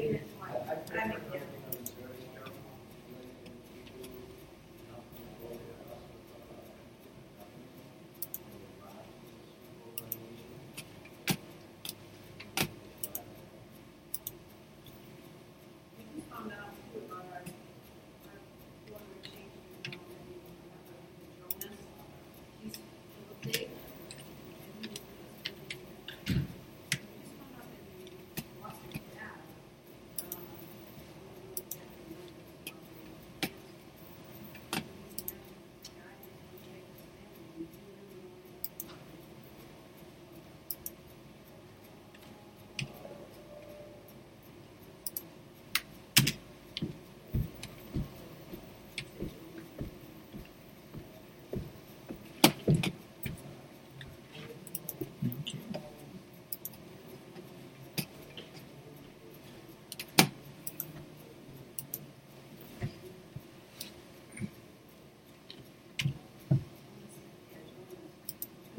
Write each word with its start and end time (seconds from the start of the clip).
Amen. 0.00 0.29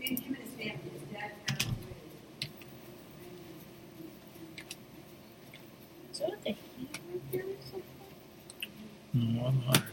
So 0.01 0.07
him 6.43 6.55
heat 6.77 6.99
right 7.31 7.43
or 7.43 7.45
something? 7.69 7.83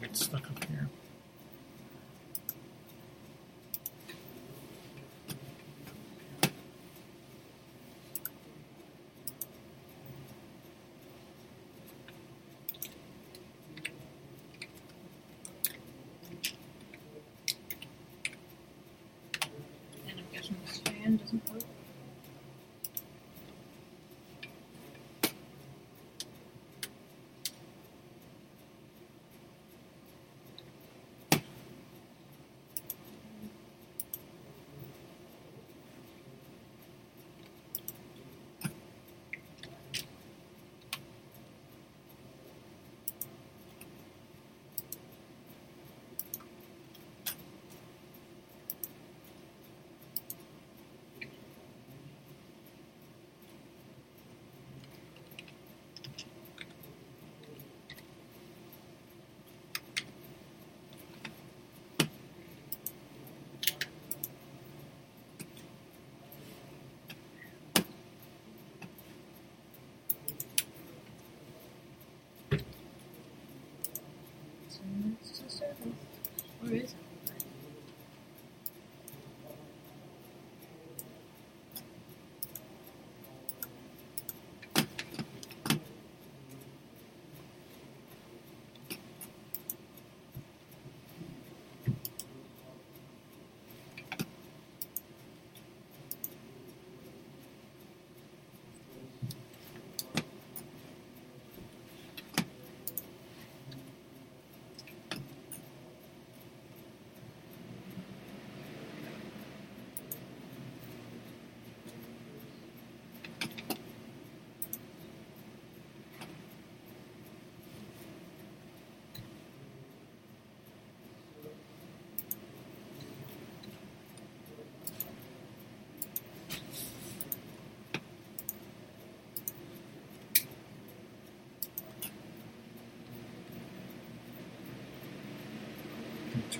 It's 0.03 0.25
stuck 0.25 0.51
up 0.51 0.65
here. 0.65 0.89
Rosen-Rosenberg 21.21 21.78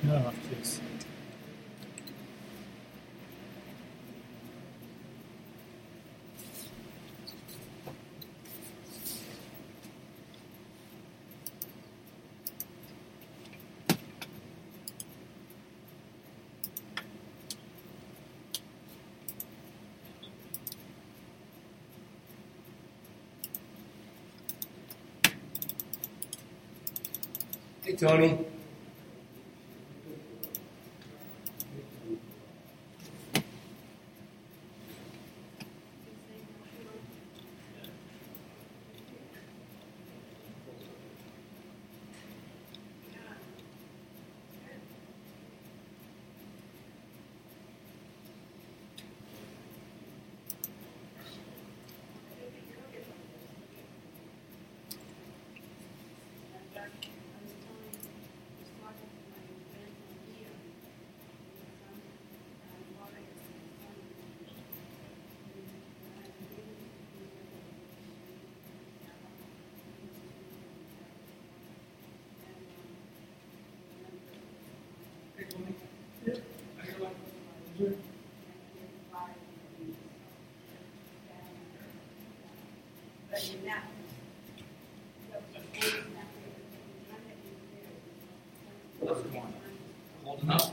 Hey 0.03 0.33
please. 0.49 0.81
Tony. 27.99 28.58
but 83.39 83.65
not 83.65 83.83
what 89.01 89.17
Holding 90.25 90.51
up. 90.51 90.68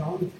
John. 0.00 0.39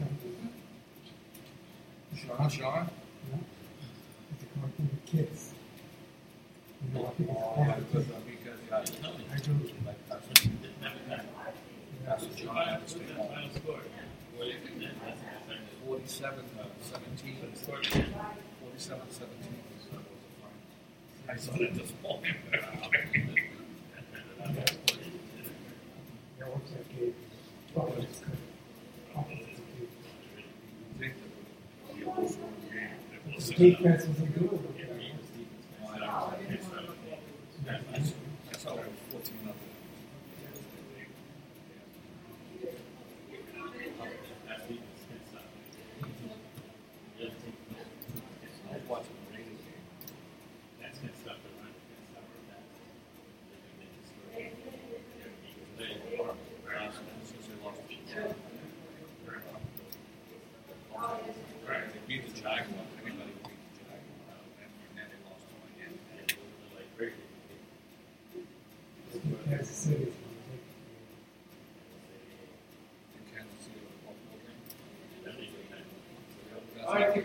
take 33.60 33.82
that 33.82 34.00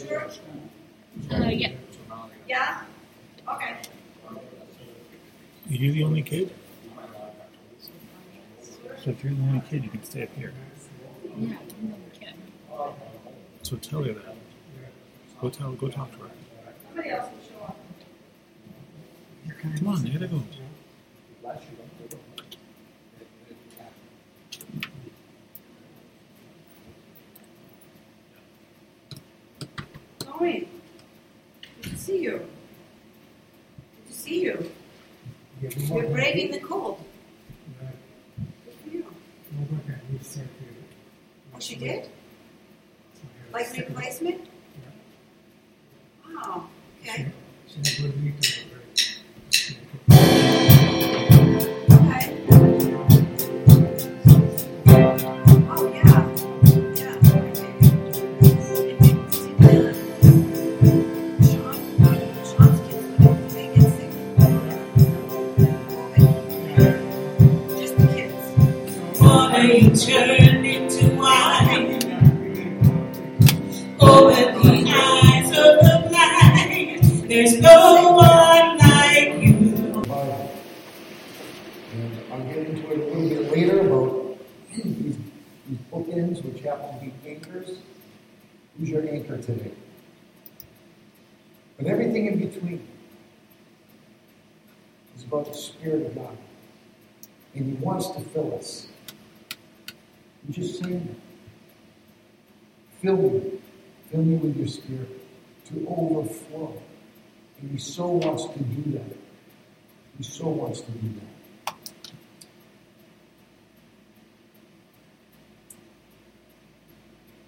Uh, 0.00 0.04
yeah. 0.10 0.28
So 1.28 1.36
now 1.38 1.44
they 1.46 1.58
got- 1.58 1.72
Yeah? 2.48 2.82
Okay. 3.48 3.74
Are 4.28 5.74
you 5.74 5.92
the 5.92 6.04
only 6.04 6.22
kid? 6.22 6.50
So 9.04 9.10
if 9.10 9.22
you're 9.24 9.32
the 9.34 9.42
only 9.42 9.60
kid, 9.68 9.84
you 9.84 9.90
can 9.90 10.02
stay 10.04 10.22
up 10.24 10.34
here. 10.36 10.52
Yeah, 11.36 11.48
no, 11.82 11.94
we 12.12 12.18
can. 12.18 12.34
So 13.62 13.76
tell 13.76 14.02
her 14.04 14.12
that. 14.12 14.34
Go 15.40 15.50
tell. 15.50 15.72
Go 15.72 15.88
talk 15.88 16.10
to 16.12 16.18
her. 16.24 16.30
Somebody 16.88 17.10
else 17.10 17.30
will 17.32 17.58
show 17.58 17.64
up. 17.64 17.76
Come 19.78 19.88
on, 19.88 20.06
you 20.06 20.12
gotta 20.12 20.26
go. 20.28 20.42
Last 21.42 21.62
year, 21.62 21.70
they 21.98 22.14
were- 22.14 22.20
they- 23.18 23.54
they 23.76 23.82
had- 23.82 24.88
Tony, 30.20 30.68
good 31.82 31.90
to 31.92 31.98
see 31.98 32.22
you. 32.22 32.38
Good 32.38 34.06
to 34.08 34.12
see 34.12 34.42
you. 34.42 34.70
Yeah, 35.62 35.70
we 35.76 35.82
You're 35.84 35.94
work 35.96 36.06
on- 36.06 36.12
braving 36.12 36.50
the 36.52 36.60
cold. 36.60 37.04
Right. 37.80 37.94
Good 38.64 38.74
for 38.84 38.88
you. 38.90 39.06
We 39.52 39.64
work 39.76 39.84
on 39.88 40.00
new 40.12 40.18
circuit. 40.22 40.48
Oh, 41.54 41.57
she 41.68 41.76
did? 41.76 42.04
So 42.04 43.20
I 43.54 43.62
have 43.62 43.76
Like 43.76 43.88
replacement? 43.88 44.40
Wow, 46.26 46.64
okay, 47.02 47.26
She 47.66 47.76
had 47.76 47.96
good 47.98 48.22
week 48.24 48.34
over 48.34 48.42
there. 48.42 48.64
okay. 48.64 48.67
To 97.98 98.20
fill 98.20 98.54
us. 98.54 98.86
You 100.46 100.54
just 100.54 100.80
that. 100.84 101.00
Fill 103.02 103.16
me. 103.16 103.58
Fill 104.08 104.22
me 104.22 104.36
with 104.36 104.56
your 104.56 104.68
Spirit 104.68 105.20
to 105.66 105.84
overflow. 105.88 106.80
And 107.60 107.72
He 107.72 107.78
so 107.78 108.06
wants 108.06 108.44
to 108.44 108.58
do 108.60 108.92
that. 108.92 109.16
He 110.16 110.22
so 110.22 110.46
wants 110.46 110.80
to 110.82 110.92
do 110.92 111.08
that. 111.08 111.74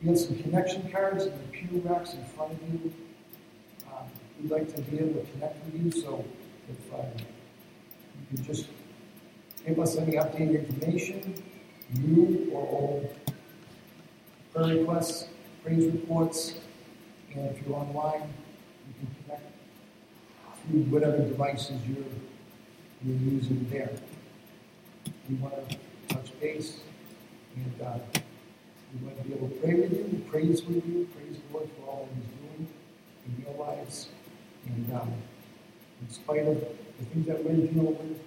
We 0.02 0.08
have 0.08 0.18
some 0.18 0.36
connection 0.42 0.90
cards 0.90 1.26
in 1.26 1.30
the 1.30 1.44
pew 1.52 1.80
racks 1.84 2.14
in 2.14 2.24
front 2.24 2.54
of 2.54 2.58
you. 2.72 2.92
Um, 3.86 4.06
we'd 4.42 4.50
like 4.50 4.74
to 4.74 4.82
be 4.82 4.98
able 4.98 5.20
to 5.20 5.30
connect 5.30 5.64
with 5.64 5.80
you, 5.80 6.02
so 6.02 6.24
if 6.68 6.92
uh, 6.92 7.04
you 8.32 8.36
could 8.36 8.46
just 8.46 8.66
us 9.68 9.96
any 9.96 10.12
updated 10.12 10.68
information, 10.68 11.34
new 11.98 12.50
or 12.52 12.66
old, 12.68 13.16
prayer 14.52 14.76
requests, 14.76 15.28
praise 15.62 15.86
reports, 15.86 16.54
and 17.34 17.46
if 17.50 17.66
you're 17.66 17.76
online, 17.76 18.32
you 18.88 18.94
can 18.98 19.24
connect 19.24 19.52
through 20.66 20.80
whatever 20.82 21.18
devices 21.18 21.80
you're 21.88 22.04
you're 23.02 23.32
using 23.32 23.66
there. 23.70 23.90
We 25.28 25.36
want 25.36 25.70
to 25.70 25.76
touch 26.08 26.38
base 26.38 26.80
and 27.56 27.86
uh, 27.86 27.98
we 28.92 29.06
want 29.06 29.22
to 29.22 29.28
be 29.28 29.34
able 29.34 29.48
to 29.48 29.54
pray 29.54 29.74
with 29.74 29.92
you, 29.92 30.22
praise 30.30 30.62
with 30.64 30.86
you, 30.86 31.08
praise 31.14 31.38
the 31.38 31.54
Lord 31.54 31.70
for 31.78 31.90
all 31.90 32.08
He's 32.14 32.24
doing 32.24 32.68
in 33.26 33.44
your 33.44 33.66
lives. 33.66 34.08
And 34.66 34.92
um, 34.94 35.12
in 36.02 36.10
spite 36.10 36.46
of 36.46 36.60
the 36.98 37.04
things 37.06 37.26
that 37.26 37.42
we're 37.42 37.54
dealing 37.54 37.86
with, 37.86 38.20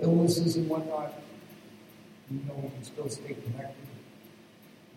illnesses 0.00 0.56
and 0.56 0.68
whatnot, 0.68 1.12
we 2.30 2.38
know 2.38 2.54
we 2.56 2.70
can 2.70 2.84
still 2.84 3.08
stay 3.08 3.34
connected. 3.34 3.86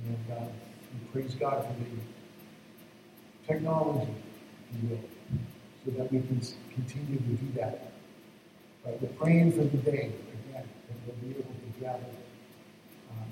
And 0.05 0.37
uh, 0.37 0.45
we 0.93 1.21
praise 1.21 1.35
God 1.35 1.65
for 1.65 1.73
the 1.73 3.47
technology, 3.47 4.13
if 4.83 4.89
will 4.89 4.99
so 5.85 5.91
that 5.91 6.11
we 6.11 6.19
can 6.19 6.41
continue 6.73 7.17
to 7.17 7.23
do 7.23 7.59
that. 7.59 7.91
But 8.83 9.01
we're 9.01 9.07
praying 9.09 9.51
for 9.53 9.63
the 9.63 9.77
day, 9.77 10.11
again, 10.49 10.63
that 10.63 10.97
we'll 11.05 11.15
be 11.21 11.39
able 11.39 11.43
to 11.43 11.79
gather 11.79 12.11
um, 13.11 13.31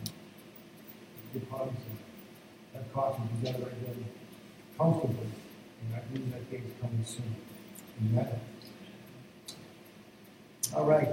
good 1.34 1.46
hugs 1.51 1.75
and 1.88 1.98
have 2.84 2.94
coffee 2.94 3.24
together 3.39 3.67
again 3.67 4.05
comfortably. 4.77 5.27
And 5.82 5.96
I 5.96 6.00
believe 6.00 6.32
that 6.32 6.50
day 6.50 6.58
is 6.58 6.72
coming 6.82 7.03
soon. 7.05 7.36
Amen. 8.01 8.39
All 10.74 10.86
right. 10.86 11.08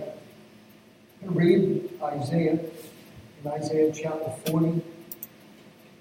I'm 1.23 1.29
to 1.29 1.39
read 1.39 1.91
Isaiah 2.03 2.53
in 2.53 3.51
Isaiah 3.51 3.93
chapter 3.93 4.31
40, 4.51 4.83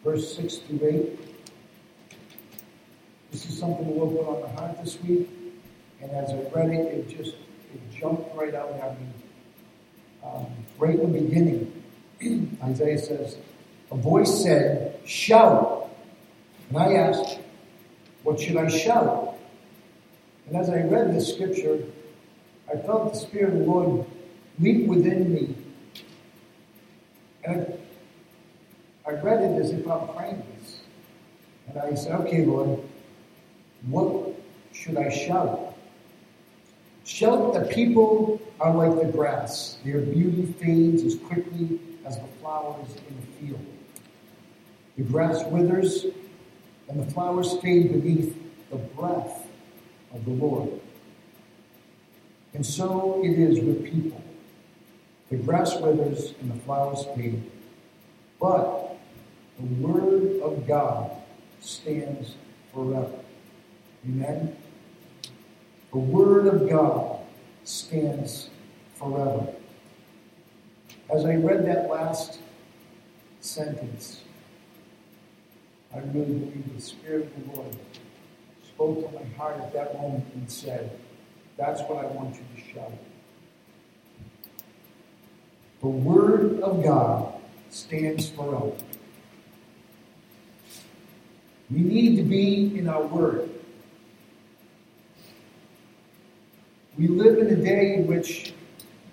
verse 0.04 0.36
6 0.36 0.58
through 0.58 1.18
8. 1.20 1.20
This 3.32 3.46
is 3.50 3.60
something 3.60 3.86
the 3.86 3.94
Lord 3.94 4.16
put 4.16 4.28
on 4.28 4.42
my 4.42 4.60
heart 4.60 4.84
this 4.84 5.02
week, 5.02 5.30
and 6.02 6.12
as 6.12 6.30
I 6.30 6.42
read 6.56 6.70
it, 6.70 6.94
it 6.94 7.18
just 7.18 7.36
it 7.74 7.92
jumped 7.92 8.36
right 8.36 8.54
out 8.54 8.72
at 8.72 9.00
me. 9.00 9.08
Um, 10.24 10.48
right 10.78 11.00
in 11.00 11.12
the 11.12 11.20
beginning, 11.20 11.84
Isaiah 12.64 13.00
says, 13.00 13.38
"A 13.92 13.96
voice 13.96 14.44
said, 14.44 15.00
shout,' 15.06 15.90
and 16.70 16.78
I 16.78 16.94
asked, 16.94 17.40
what 18.24 18.40
should 18.40 18.58
I 18.58 18.68
shout?' 18.70 19.36
And 20.48 20.58
as 20.58 20.70
I 20.70 20.82
read 20.82 21.14
this 21.16 21.34
scripture, 21.34 21.80
I 22.72 22.78
felt 22.78 23.14
the 23.14 23.20
Spirit 23.20 23.54
of 23.54 23.60
the 23.60 23.66
Lord 23.66 24.06
leap 24.60 24.88
within 24.88 25.34
me, 25.34 25.56
and 27.44 27.78
I 29.06 29.12
read 29.12 29.42
it 29.42 29.60
as 29.60 29.72
if 29.72 29.88
I'm 29.88 30.08
praying 30.16 30.44
this, 30.60 30.80
and 31.68 31.78
I 31.78 31.96
said, 31.96 32.14
"Okay, 32.22 32.46
Lord." 32.46 32.80
What 33.90 34.36
should 34.74 34.96
I 34.98 35.10
shout? 35.10 35.76
Shout 37.04 37.54
that 37.54 37.72
people 37.72 38.40
are 38.60 38.74
like 38.76 38.96
the 39.00 39.12
grass. 39.12 39.78
Their 39.84 40.02
beauty 40.02 40.54
fades 40.54 41.04
as 41.04 41.16
quickly 41.16 41.80
as 42.06 42.18
the 42.18 42.28
flowers 42.40 42.90
in 43.10 43.16
the 43.16 43.28
field. 43.40 43.66
The 44.98 45.04
grass 45.04 45.44
withers 45.48 46.06
and 46.88 47.00
the 47.00 47.12
flowers 47.12 47.58
fade 47.58 47.92
beneath 47.92 48.38
the 48.70 48.78
breath 48.78 49.48
of 50.14 50.24
the 50.26 50.32
Lord. 50.32 50.80
And 52.54 52.66
so 52.66 53.22
it 53.24 53.38
is 53.38 53.60
with 53.60 53.86
people. 53.86 54.22
The 55.30 55.38
grass 55.38 55.78
withers 55.78 56.34
and 56.42 56.52
the 56.52 56.60
flowers 56.62 57.06
fade. 57.16 57.42
But 58.40 58.98
the 59.60 59.66
word 59.86 60.42
of 60.42 60.68
God 60.68 61.12
stands 61.62 62.36
forever. 62.74 63.20
Amen. 64.06 64.56
The 65.92 65.98
Word 65.98 66.48
of 66.48 66.70
God 66.70 67.20
stands 67.66 68.50
forever. 68.96 69.48
As 71.14 71.26
I 71.26 71.36
read 71.36 71.66
that 71.66 71.90
last 71.90 72.40
sentence, 73.42 74.22
I 75.94 76.00
really 76.00 76.34
believe 76.34 76.76
the 76.76 76.82
Spirit 76.82 77.26
of 77.26 77.46
the 77.46 77.56
Lord 77.56 77.76
spoke 78.66 79.12
to 79.12 79.20
my 79.20 79.26
heart 79.38 79.58
at 79.58 79.74
that 79.74 80.02
moment 80.02 80.26
and 80.34 80.50
said, 80.50 80.98
That's 81.58 81.82
what 81.82 82.04
I 82.04 82.08
want 82.08 82.36
you 82.36 82.42
to 82.56 82.74
shout. 82.74 82.92
The 85.82 85.88
Word 85.88 86.62
of 86.62 86.84
God 86.84 87.34
stands 87.70 88.30
forever. 88.30 88.72
We 91.72 91.80
need 91.80 92.18
to 92.18 92.24
be 92.24 92.78
in 92.78 92.90
our 92.90 93.04
word. 93.04 93.50
We 96.98 97.08
live 97.08 97.38
in 97.38 97.48
a 97.48 97.56
day 97.56 97.96
in 97.96 98.08
which 98.08 98.54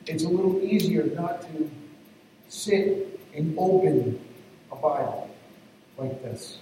it's 0.07 0.25
a 0.25 0.29
little 0.29 0.61
easier 0.61 1.05
not 1.05 1.43
to 1.43 1.71
sit 2.49 3.21
and 3.35 3.57
open 3.57 4.21
a 4.73 4.77
Bible 4.77 5.31
like 5.97 6.21
this. 6.23 6.59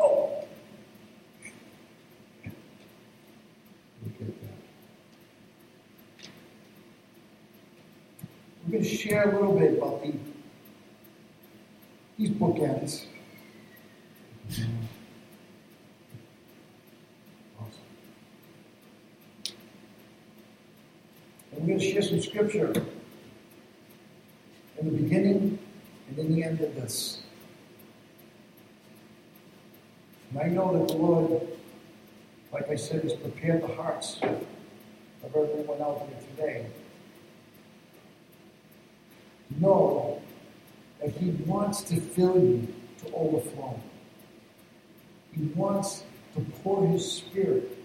Oh. 0.00 0.44
Look 4.02 4.20
at 4.20 4.40
that. 4.42 4.58
We're 8.68 8.72
going 8.72 8.84
to 8.84 8.96
share 8.96 9.30
a 9.30 9.32
little 9.32 9.58
bit 9.58 9.78
about 9.78 10.02
the 10.02 10.12
these 12.18 12.28
bookends. 12.28 13.06
We're 21.50 21.66
going 21.66 21.78
to 21.78 21.90
share 21.90 22.02
some 22.02 22.20
scripture 22.20 22.74
in 24.76 24.84
the 24.84 25.02
beginning 25.02 25.58
and 26.10 26.18
in 26.18 26.34
the 26.34 26.42
end 26.42 26.60
of 26.60 26.74
this. 26.74 27.22
And 30.30 30.40
I 30.40 30.48
know 30.48 30.78
that 30.78 30.88
the 30.88 30.98
Lord, 30.98 31.48
like 32.52 32.68
I 32.68 32.76
said, 32.76 33.02
has 33.04 33.14
prepared 33.14 33.62
the 33.62 33.74
hearts 33.74 34.20
of 34.22 34.44
everyone 35.34 35.80
out 35.80 36.06
here 36.06 36.18
today. 36.36 36.66
Know 39.56 40.20
that 41.00 41.10
He 41.10 41.30
wants 41.30 41.82
to 41.82 42.00
fill 42.00 42.38
you 42.38 42.74
to 43.04 43.12
overflowing. 43.12 43.82
He 45.32 45.44
wants 45.54 46.04
to 46.34 46.40
pour 46.62 46.86
His 46.88 47.10
Spirit 47.10 47.78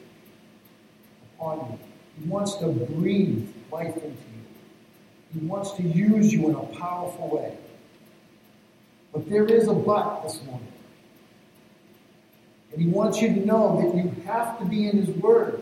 upon 1.35 1.59
you. 1.59 1.79
He 2.21 2.29
wants 2.29 2.55
to 2.55 2.67
breathe 2.67 3.47
life 3.71 3.95
into 3.95 4.07
you. 4.07 4.13
He 5.33 5.45
wants 5.45 5.71
to 5.73 5.83
use 5.83 6.31
you 6.31 6.49
in 6.49 6.55
a 6.55 6.65
powerful 6.77 7.29
way. 7.29 7.57
But 9.11 9.29
there 9.29 9.45
is 9.45 9.67
a 9.67 9.73
but 9.73 10.23
this 10.23 10.43
morning. 10.43 10.67
And 12.71 12.81
he 12.81 12.87
wants 12.87 13.21
you 13.21 13.27
to 13.29 13.45
know 13.45 13.79
that 13.81 13.95
you 13.95 14.09
have 14.25 14.57
to 14.59 14.65
be 14.65 14.87
in 14.87 14.97
his 14.97 15.15
word. 15.17 15.61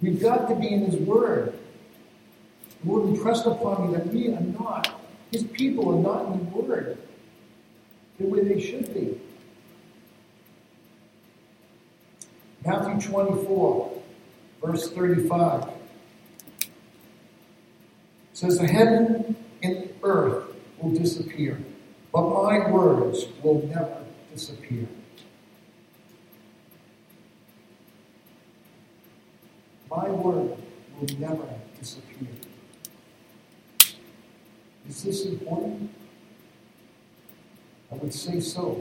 We've 0.00 0.20
got 0.20 0.48
to 0.48 0.54
be 0.54 0.68
in 0.68 0.86
his 0.90 0.96
word. 0.96 1.55
Lord 2.86 3.08
impressed 3.08 3.46
upon 3.46 3.88
me 3.88 3.96
that 3.96 4.06
we 4.06 4.28
are 4.28 4.40
not, 4.40 5.00
his 5.32 5.42
people 5.42 5.88
are 5.92 6.00
not 6.00 6.32
in 6.32 6.38
the 6.38 6.44
word 6.56 6.98
the 8.18 8.26
way 8.26 8.42
they 8.44 8.60
should 8.60 8.94
be. 8.94 9.20
Matthew 12.64 13.10
24, 13.10 14.02
verse 14.64 14.90
35 14.90 15.68
says, 18.32 18.58
The 18.58 18.66
heaven 18.66 19.36
and 19.62 19.90
earth 20.02 20.54
will 20.78 20.90
disappear, 20.90 21.58
but 22.12 22.22
my 22.22 22.70
words 22.70 23.26
will 23.42 23.66
never 23.66 24.04
disappear. 24.32 24.86
My 29.90 30.08
word 30.08 30.56
will 31.00 31.18
never 31.18 31.48
disappear. 31.78 32.28
Is 34.88 35.02
this 35.02 35.26
important? 35.26 35.90
I 37.90 37.96
would 37.96 38.14
say 38.14 38.40
so. 38.40 38.80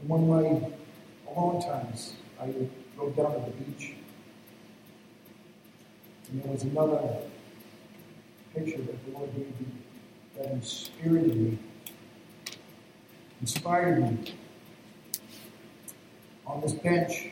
And 0.00 0.08
one 0.08 0.28
way, 0.28 0.72
a 1.26 1.32
long 1.38 1.62
times, 1.62 2.14
I 2.40 2.52
go 2.98 3.10
down 3.10 3.32
to 3.32 3.40
the 3.40 3.64
beach, 3.64 3.94
and 6.30 6.42
there 6.42 6.52
was 6.52 6.62
another 6.62 7.16
picture 8.54 8.82
that 8.82 9.06
the 9.06 9.12
Lord 9.12 9.34
gave 9.34 9.46
me 9.46 9.66
that 10.36 10.52
inspirited 10.52 11.36
me, 11.36 11.58
inspired 13.40 14.02
me. 14.02 14.34
On 16.50 16.60
this 16.60 16.72
bench, 16.72 17.28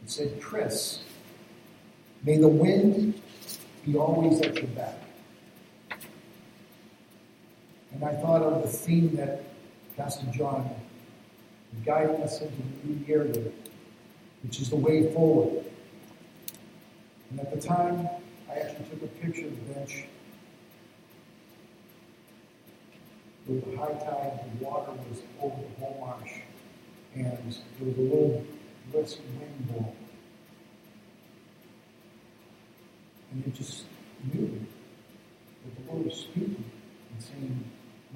and 0.00 0.10
said, 0.10 0.40
Chris, 0.40 1.00
may 2.22 2.38
the 2.38 2.46
wind 2.46 3.20
be 3.84 3.96
always 3.96 4.40
at 4.40 4.54
your 4.54 4.68
back. 4.68 4.94
And 7.92 8.04
I 8.04 8.14
thought 8.14 8.42
of 8.42 8.62
the 8.62 8.68
theme 8.68 9.16
that 9.16 9.42
Pastor 9.96 10.26
John 10.32 10.70
guiding 11.84 12.22
us 12.22 12.40
into 12.40 12.54
the 12.54 12.88
new 12.88 13.04
year 13.04 13.24
with, 13.24 13.52
which 14.44 14.60
is 14.60 14.70
the 14.70 14.76
way 14.76 15.12
forward. 15.12 15.64
And 17.30 17.40
at 17.40 17.52
the 17.52 17.60
time, 17.60 18.08
I 18.48 18.58
actually 18.58 18.84
took 18.90 19.02
a 19.02 19.06
picture 19.06 19.46
of 19.46 19.68
the 19.68 19.74
bench 19.74 20.04
with 23.48 23.64
the 23.70 23.76
high 23.76 23.92
tide, 23.92 24.40
the 24.58 24.64
water 24.64 24.92
was 25.08 25.22
over 25.40 25.56
the 25.62 25.84
whole 25.84 25.96
marsh, 26.00 26.32
and 27.24 27.26
there 27.26 27.88
was 27.88 27.98
a 27.98 28.00
little 28.00 28.44
brisk 28.92 29.18
wind 29.38 29.68
blowing. 29.68 29.96
And 33.32 33.46
you 33.46 33.52
just 33.52 33.84
knew 34.32 34.60
that 35.64 35.86
the 35.86 35.92
Lord 35.92 36.06
was 36.06 36.16
speaking 36.16 36.64
and 37.12 37.22
saying, 37.22 37.64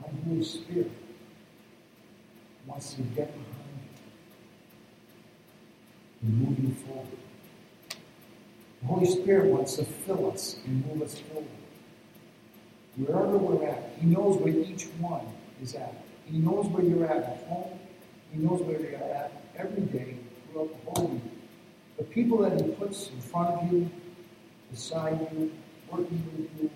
My 0.00 0.08
Holy 0.24 0.44
Spirit 0.44 0.90
wants 2.66 2.94
to 2.94 3.02
get 3.02 3.32
behind 3.32 3.80
you 6.22 6.28
and 6.28 6.38
move 6.38 6.58
you 6.58 6.74
forward. 6.86 7.08
The 8.80 8.86
Holy 8.86 9.06
Spirit 9.06 9.46
wants 9.46 9.76
to 9.76 9.84
fill 9.84 10.30
us 10.30 10.56
and 10.64 10.86
move 10.86 11.02
us 11.02 11.18
forward 11.18 11.46
wherever 12.96 13.38
we're 13.38 13.66
at, 13.66 13.92
He 14.00 14.06
knows 14.06 14.36
where 14.38 14.52
each 14.52 14.84
one 14.98 15.26
is 15.62 15.74
at. 15.74 15.94
He 16.26 16.38
knows 16.38 16.66
where 16.66 16.82
you're 16.82 17.04
at 17.06 17.16
at 17.16 17.44
home. 17.48 17.78
He 18.32 18.38
knows 18.38 18.62
where 18.62 18.80
you're 18.80 18.94
at 18.94 19.32
every 19.56 19.82
day 19.82 20.16
throughout 20.52 20.70
the 20.70 20.90
whole 20.90 21.08
week. 21.08 21.22
The 21.98 22.04
people 22.04 22.38
that 22.38 22.60
He 22.60 22.70
puts 22.72 23.08
in 23.08 23.20
front 23.20 23.62
of 23.62 23.72
you, 23.72 23.90
beside 24.70 25.20
you, 25.32 25.52
working 25.90 26.22
with 26.36 26.62
you, 26.62 26.70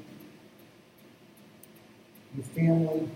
your 2.36 2.44
family, 2.46 3.08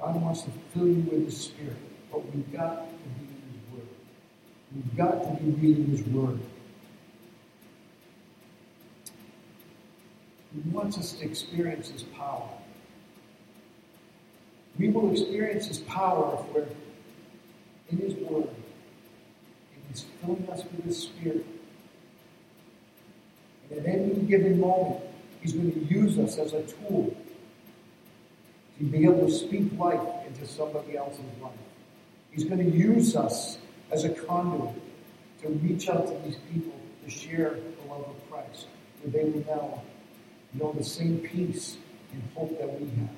God 0.00 0.22
wants 0.22 0.42
to 0.42 0.50
fill 0.72 0.88
you 0.88 1.02
with 1.10 1.26
His 1.26 1.36
Spirit. 1.36 1.76
But 2.10 2.34
we've 2.34 2.50
got 2.52 2.88
to 2.88 2.94
be 3.18 3.26
in 3.26 3.52
His 3.52 3.72
Word. 3.72 3.88
We've 4.74 4.96
got 4.96 5.22
to 5.24 5.44
be 5.44 5.50
reading 5.50 5.86
His 5.86 6.02
Word. 6.04 6.40
He 10.52 10.70
wants 10.70 10.98
us 10.98 11.12
to 11.12 11.24
experience 11.24 11.90
His 11.90 12.02
power. 12.02 12.48
We 14.78 14.88
will 14.88 15.12
experience 15.12 15.66
His 15.66 15.78
power 15.80 16.38
if 16.40 16.54
we're 16.54 16.66
in 17.90 17.98
His 17.98 18.14
Word 18.14 18.48
and 18.48 19.84
He's 19.88 20.04
filling 20.20 20.48
us 20.50 20.64
with 20.64 20.84
His 20.84 21.02
Spirit. 21.02 21.44
And 23.70 23.80
at 23.80 23.86
any 23.86 24.14
given 24.22 24.60
moment, 24.60 25.04
He's 25.40 25.52
going 25.52 25.72
to 25.72 25.94
use 25.94 26.18
us 26.18 26.38
as 26.38 26.52
a 26.52 26.62
tool 26.62 27.16
to 28.78 28.84
be 28.84 29.04
able 29.04 29.26
to 29.26 29.32
speak 29.32 29.70
life 29.78 30.00
into 30.26 30.46
somebody 30.46 30.96
else's 30.96 31.24
life. 31.40 31.52
He's 32.30 32.44
going 32.44 32.70
to 32.70 32.76
use 32.76 33.16
us 33.16 33.58
as 33.90 34.04
a 34.04 34.10
conduit 34.10 34.74
to 35.42 35.48
reach 35.48 35.88
out 35.88 36.06
to 36.06 36.14
these 36.24 36.36
people 36.52 36.72
to 37.04 37.10
share 37.10 37.50
the 37.50 37.90
love 37.90 38.04
of 38.06 38.30
Christ, 38.30 38.66
where 39.02 39.12
they 39.12 39.30
will 39.30 39.44
now 39.46 39.82
know 40.54 40.72
the 40.72 40.84
same 40.84 41.18
peace 41.18 41.76
and 42.12 42.22
hope 42.34 42.58
that 42.58 42.80
we 42.80 42.86
have. 42.88 43.08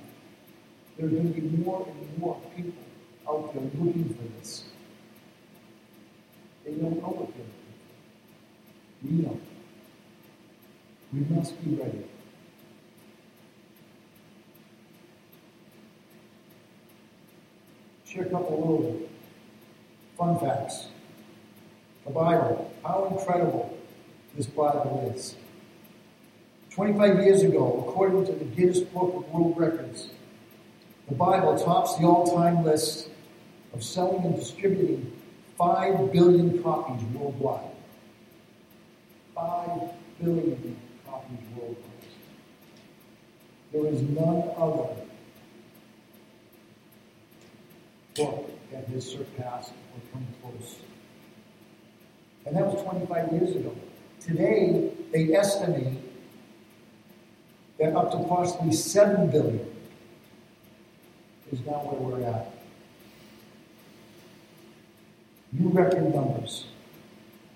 There 0.96 1.06
are 1.06 1.10
going 1.10 1.34
to 1.34 1.40
be 1.40 1.56
more 1.64 1.86
and 1.88 2.18
more 2.18 2.40
people 2.56 2.82
looking 3.26 4.14
for 4.14 4.38
this. 4.38 4.64
They 6.64 6.72
don't 6.72 7.00
know 7.00 7.08
what 7.08 7.34
they're 7.34 7.44
looking 7.44 7.64
for. 9.00 9.08
We 9.08 9.10
know. 9.22 9.40
We 11.12 11.36
must 11.36 11.64
be 11.64 11.74
ready. 11.74 12.04
Share 18.06 18.24
a 18.24 18.30
couple 18.30 18.60
little 18.60 19.08
fun 20.18 20.38
facts. 20.38 20.88
The 22.04 22.10
Bible, 22.10 22.72
how 22.84 23.06
incredible 23.16 23.78
this 24.36 24.46
Bible 24.46 25.12
is. 25.14 25.36
25 26.70 27.22
years 27.22 27.42
ago, 27.42 27.84
according 27.86 28.24
to 28.26 28.32
the 28.32 28.44
Guinness 28.44 28.80
Book 28.80 29.14
of 29.14 29.30
World 29.32 29.54
Records, 29.58 30.08
the 31.08 31.14
Bible 31.14 31.58
tops 31.58 31.96
the 31.96 32.04
all 32.04 32.34
time 32.34 32.64
list 32.64 33.08
of 33.74 33.82
selling 33.82 34.24
and 34.24 34.36
distributing 34.36 35.12
5 35.58 36.12
billion 36.12 36.62
copies 36.62 37.02
worldwide. 37.14 37.70
5 39.34 39.80
billion 40.20 40.76
copies 41.06 41.38
worldwide. 41.56 41.92
There 43.72 43.86
is 43.86 44.02
none 44.02 44.50
other 44.56 44.94
book 48.14 48.50
that 48.70 48.86
has 48.88 49.10
surpassed 49.10 49.70
or 49.70 50.00
come 50.12 50.26
close. 50.42 50.76
And 52.44 52.56
that 52.56 52.66
was 52.66 52.82
25 52.82 53.32
years 53.32 53.56
ago. 53.56 53.74
Today, 54.20 54.90
they 55.12 55.34
estimate 55.34 55.98
that 57.78 57.94
up 57.96 58.10
to 58.12 58.18
possibly 58.28 58.72
7 58.72 59.30
billion 59.30 59.66
is 61.50 61.60
now 61.60 61.72
where 61.72 62.20
we're 62.20 62.26
at. 62.26 62.61
New 65.52 65.68
record 65.68 66.14
numbers. 66.14 66.64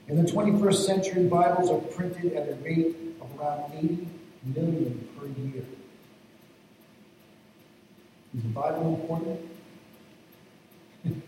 In 0.09 0.23
the 0.23 0.31
21st 0.31 0.75
century, 0.75 1.25
Bibles 1.25 1.71
are 1.71 1.81
printed 1.95 2.35
at 2.35 2.49
a 2.49 2.55
rate 2.57 2.95
of 3.23 3.41
around 3.41 3.73
80 3.75 4.07
million 4.55 5.09
per 5.19 5.27
year. 5.27 5.65
Is 8.37 8.43
the 8.43 8.49
Bible 8.49 8.95
important? 8.95 9.41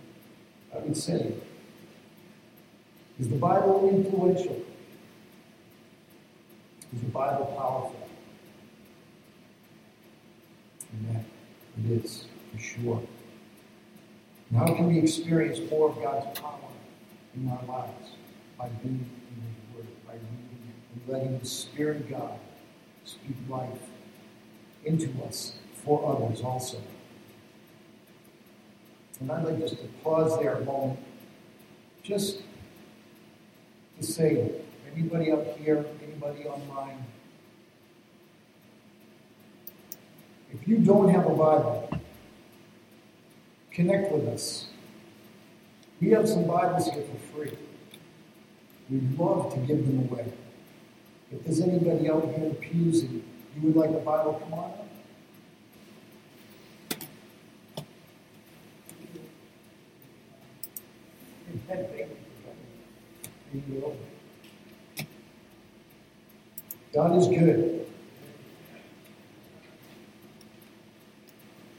I 0.74 0.78
would 0.78 0.96
say. 0.96 1.32
Is 3.18 3.28
the 3.30 3.36
Bible 3.36 3.88
influential? 3.90 4.62
Is 6.94 7.00
the 7.00 7.08
Bible 7.08 7.46
powerful? 7.58 8.08
Amen. 10.94 11.24
It 11.78 12.04
is, 12.04 12.26
for 12.52 12.58
sure. 12.60 13.02
How 14.56 14.66
can 14.74 14.86
we 14.88 14.98
experience 14.98 15.60
more 15.70 15.90
of 15.90 16.02
God's 16.02 16.38
power 16.38 16.58
in 17.34 17.48
our 17.48 17.62
lives? 17.66 18.12
By 18.58 18.68
being 18.82 18.94
in 19.30 19.42
His 19.42 19.76
Word, 19.76 19.86
by 20.06 20.14
reading 20.14 20.68
it, 20.68 21.06
and 21.06 21.14
letting 21.14 21.38
the 21.38 21.46
Spirit 21.46 21.98
of 21.98 22.10
God 22.10 22.38
speak 23.04 23.36
life 23.48 23.78
into 24.84 25.10
us 25.24 25.54
for 25.84 26.16
others 26.16 26.40
also. 26.40 26.78
And 29.20 29.30
I'd 29.30 29.44
like 29.44 29.58
just 29.58 29.78
to 29.78 29.88
pause 30.02 30.38
there 30.38 30.54
a 30.54 30.64
moment, 30.64 31.00
just 32.02 32.40
to 33.98 34.06
say, 34.06 34.50
anybody 34.94 35.30
up 35.30 35.58
here, 35.58 35.84
anybody 36.02 36.44
online, 36.44 37.04
if 40.52 40.66
you 40.66 40.78
don't 40.78 41.10
have 41.10 41.26
a 41.26 41.30
Bible, 41.30 41.97
connect 43.78 44.10
with 44.10 44.26
us. 44.26 44.66
We 46.00 46.10
have 46.10 46.28
some 46.28 46.48
Bibles 46.48 46.90
here 46.90 47.04
for 47.04 47.36
free. 47.36 47.56
We'd 48.90 49.16
love 49.16 49.54
to 49.54 49.60
give 49.60 49.86
them 49.86 50.00
away. 50.10 50.32
If 51.30 51.44
there's 51.44 51.60
anybody 51.60 52.10
out 52.10 52.24
here 52.24 52.46
in 52.46 52.54
pews 52.56 53.02
and 53.02 53.22
you 53.54 53.68
would 53.68 53.76
like 53.76 53.90
a 53.90 54.00
Bible, 54.00 54.42
come 54.42 54.54
on. 54.54 54.72
God 66.92 67.16
is 67.16 67.28
good. 67.28 67.86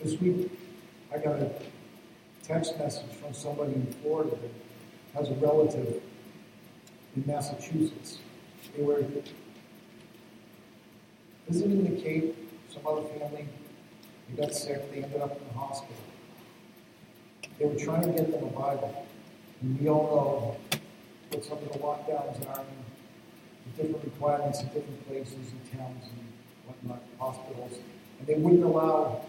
This 0.02 0.18
week, 0.22 0.50
I 1.14 1.18
got 1.18 1.40
a 1.42 1.52
text 2.50 2.80
message 2.80 3.12
from 3.22 3.32
somebody 3.32 3.74
in 3.74 3.86
Florida 4.02 4.32
that 4.32 5.20
has 5.20 5.30
a 5.30 5.36
relative 5.36 6.02
in 7.16 7.24
Massachusetts. 7.28 8.18
They 8.76 8.82
were 8.82 9.04
visiting 11.48 11.84
the 11.84 12.02
Cape, 12.02 12.36
some 12.74 12.88
other 12.88 13.04
family. 13.04 13.48
They 14.30 14.42
got 14.42 14.56
sick. 14.56 14.92
They 14.92 15.04
ended 15.04 15.22
up 15.22 15.40
in 15.40 15.48
the 15.48 15.54
hospital. 15.54 15.96
They 17.60 17.66
were 17.66 17.76
trying 17.76 18.02
to 18.02 18.14
get 18.14 18.32
them 18.32 18.44
a 18.44 18.48
Bible. 18.48 19.06
And 19.62 19.80
we 19.80 19.88
all 19.88 20.58
know 20.72 20.78
what 21.30 21.46
some 21.46 21.60
of 21.60 21.72
the 21.72 21.78
lockdowns 21.78 22.50
are 22.50 22.62
and 22.62 23.76
the 23.78 23.84
different 23.84 24.06
requirements 24.06 24.62
in 24.62 24.68
different 24.70 25.08
places 25.08 25.36
and 25.36 25.80
towns 25.80 26.04
and 26.04 26.28
whatnot, 26.66 27.04
hospitals. 27.20 27.78
And 28.18 28.28
they 28.28 28.36
wouldn't 28.42 28.64
allow 28.64 29.24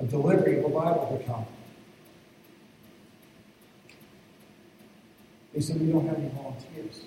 a 0.00 0.04
delivery 0.06 0.58
of 0.58 0.64
a 0.64 0.68
Bible 0.70 1.16
to 1.16 1.24
come. 1.24 1.46
They 5.58 5.64
said, 5.64 5.80
We 5.80 5.90
don't 5.90 6.06
have 6.06 6.18
any 6.18 6.28
volunteers. 6.28 7.00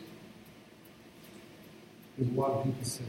There's 2.18 2.30
a 2.30 2.34
lot 2.34 2.52
of 2.52 2.66
people 2.66 2.84
sick. 2.84 3.06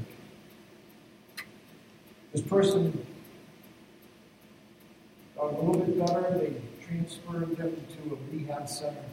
This 2.32 2.42
person 2.42 3.04
got 5.36 5.52
a 5.52 5.56
little 5.56 5.84
bit 5.84 5.98
better. 5.98 6.38
They 6.38 6.62
transferred 6.86 7.56
them 7.56 7.74
to 7.74 8.14
a 8.14 8.32
rehab 8.32 8.68
center, 8.68 9.04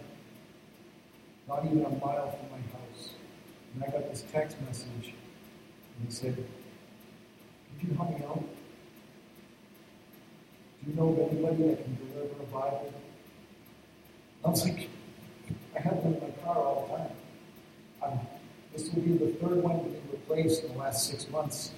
not 1.48 1.66
even 1.66 1.84
a 1.84 1.90
mile 1.90 2.30
from 2.30 2.52
my 2.52 2.62
house. 2.78 3.10
And 3.74 3.84
I 3.84 3.88
got 3.88 4.12
this 4.12 4.24
text 4.32 4.56
message, 4.68 4.86
and 5.16 6.08
he 6.08 6.12
said, 6.14 6.36
Could 6.36 7.90
you 7.90 7.96
help 7.96 8.12
me 8.12 8.24
out? 8.24 8.44
Do 10.84 10.92
you 10.92 10.96
know 10.96 11.10
of 11.10 11.32
anybody 11.32 11.70
that 11.70 11.84
can 11.84 11.98
deliver 11.98 12.44
a 12.44 12.46
Bible? 12.54 12.94
I 14.46 14.50
was 14.50 14.64
like, 14.64 14.90
I 15.76 15.80
have 15.82 16.04
them 16.04 16.14
in 16.16 16.22
my 16.22 16.30
car 16.44 16.58
all 16.58 16.88
the 16.88 16.98
time. 16.98 17.12
I'm, 18.04 18.20
this 18.74 18.94
will 18.94 19.02
be 19.02 19.18
the 19.18 19.32
third 19.34 19.64
one 19.64 19.84
to 19.84 19.90
be 19.90 20.00
replaced 20.12 20.64
in 20.64 20.74
the 20.74 20.78
last 20.80 21.10
six 21.10 21.30
months. 21.30 21.72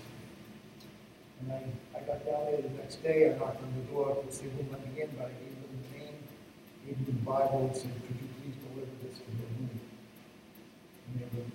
And 1.41 1.51
I, 1.51 1.63
I 1.97 2.01
got 2.01 2.25
down 2.25 2.45
there 2.45 2.61
the 2.61 2.69
next 2.69 3.01
day, 3.03 3.33
I 3.33 3.37
knocked 3.37 3.61
on 3.61 3.73
the 3.75 3.91
door, 3.91 4.17
because 4.21 4.39
they 4.39 4.47
wouldn't 4.47 4.71
let 4.71 4.81
me 4.93 5.01
in, 5.01 5.09
but 5.17 5.25
I 5.25 5.29
gave 5.29 5.55
them 5.55 5.71
the 5.71 5.97
name, 5.97 6.17
gave 6.85 7.05
them 7.05 7.15
the 7.15 7.25
Bible, 7.25 7.67
and 7.67 7.75
said, 7.75 7.91
could 8.07 8.17
you 8.21 8.27
please 8.41 8.55
deliver 8.69 8.91
this 9.03 9.17
to 9.17 9.25
their 9.25 9.49
room? 9.57 9.79
And 11.07 11.13
they 11.19 11.25
were, 11.37 11.45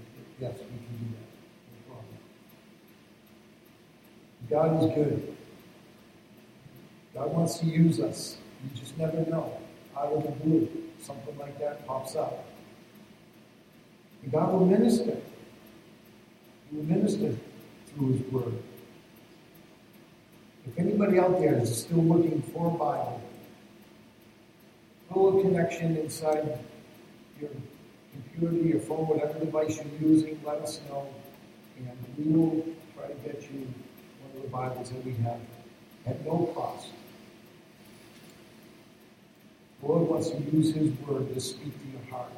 yes, 0.40 0.58
we 0.58 0.76
can 0.76 0.94
do 0.98 1.08
that. 1.14 1.28
No 1.72 1.78
problem. 1.88 2.18
God 4.50 4.68
is 4.82 4.94
good. 4.94 5.36
God 7.14 7.32
wants 7.32 7.58
to 7.60 7.66
use 7.66 8.00
us. 8.00 8.36
You 8.62 8.78
just 8.78 8.98
never 8.98 9.24
know. 9.30 9.58
Out 9.96 10.12
of 10.12 10.22
the 10.24 10.30
blue, 10.32 10.68
something 11.02 11.36
like 11.38 11.58
that 11.58 11.86
pops 11.86 12.16
up. 12.16 12.44
And 14.22 14.32
God 14.32 14.52
will 14.52 14.66
minister. 14.66 15.16
He 16.70 16.76
will 16.76 16.84
minister 16.84 17.34
through 17.94 18.12
His 18.12 18.32
Word. 18.32 18.54
If 20.66 20.78
anybody 20.78 21.18
out 21.18 21.38
there 21.38 21.58
is 21.58 21.82
still 21.82 22.02
looking 22.02 22.42
for 22.42 22.66
a 22.66 22.70
Bible, 22.70 23.22
pull 25.10 25.38
a 25.38 25.42
connection 25.42 25.96
inside 25.96 26.58
your 27.40 27.50
computer, 28.12 28.68
your 28.68 28.80
phone, 28.80 29.06
whatever 29.06 29.38
device 29.38 29.78
you're 29.78 30.10
using, 30.10 30.40
let 30.44 30.56
us 30.56 30.80
know, 30.88 31.06
and 31.78 31.88
we 32.18 32.32
will 32.32 32.64
try 32.96 33.06
to 33.06 33.14
get 33.20 33.42
you 33.42 33.60
one 34.22 34.36
of 34.36 34.42
the 34.42 34.48
Bibles 34.48 34.90
that 34.90 35.04
we 35.04 35.12
have 35.22 35.40
at 36.06 36.24
no 36.24 36.50
cost. 36.54 36.88
The 39.80 39.88
Lord 39.88 40.08
wants 40.08 40.30
to 40.30 40.38
use 40.38 40.74
His 40.74 40.90
Word 41.00 41.32
to 41.34 41.40
speak 41.40 41.72
to 41.72 41.88
your 41.92 42.10
heart. 42.10 42.32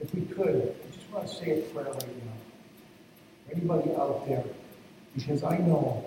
If 0.00 0.14
we 0.14 0.22
could, 0.22 0.74
I 0.74 0.96
just 0.96 1.10
want 1.10 1.28
to 1.28 1.34
say 1.34 1.60
a 1.60 1.62
prayer 1.62 1.86
right 1.86 2.24
now. 2.24 2.32
Anybody 3.52 3.90
out 3.94 4.26
there, 4.26 4.44
because 5.14 5.44
I 5.44 5.58
know 5.58 6.04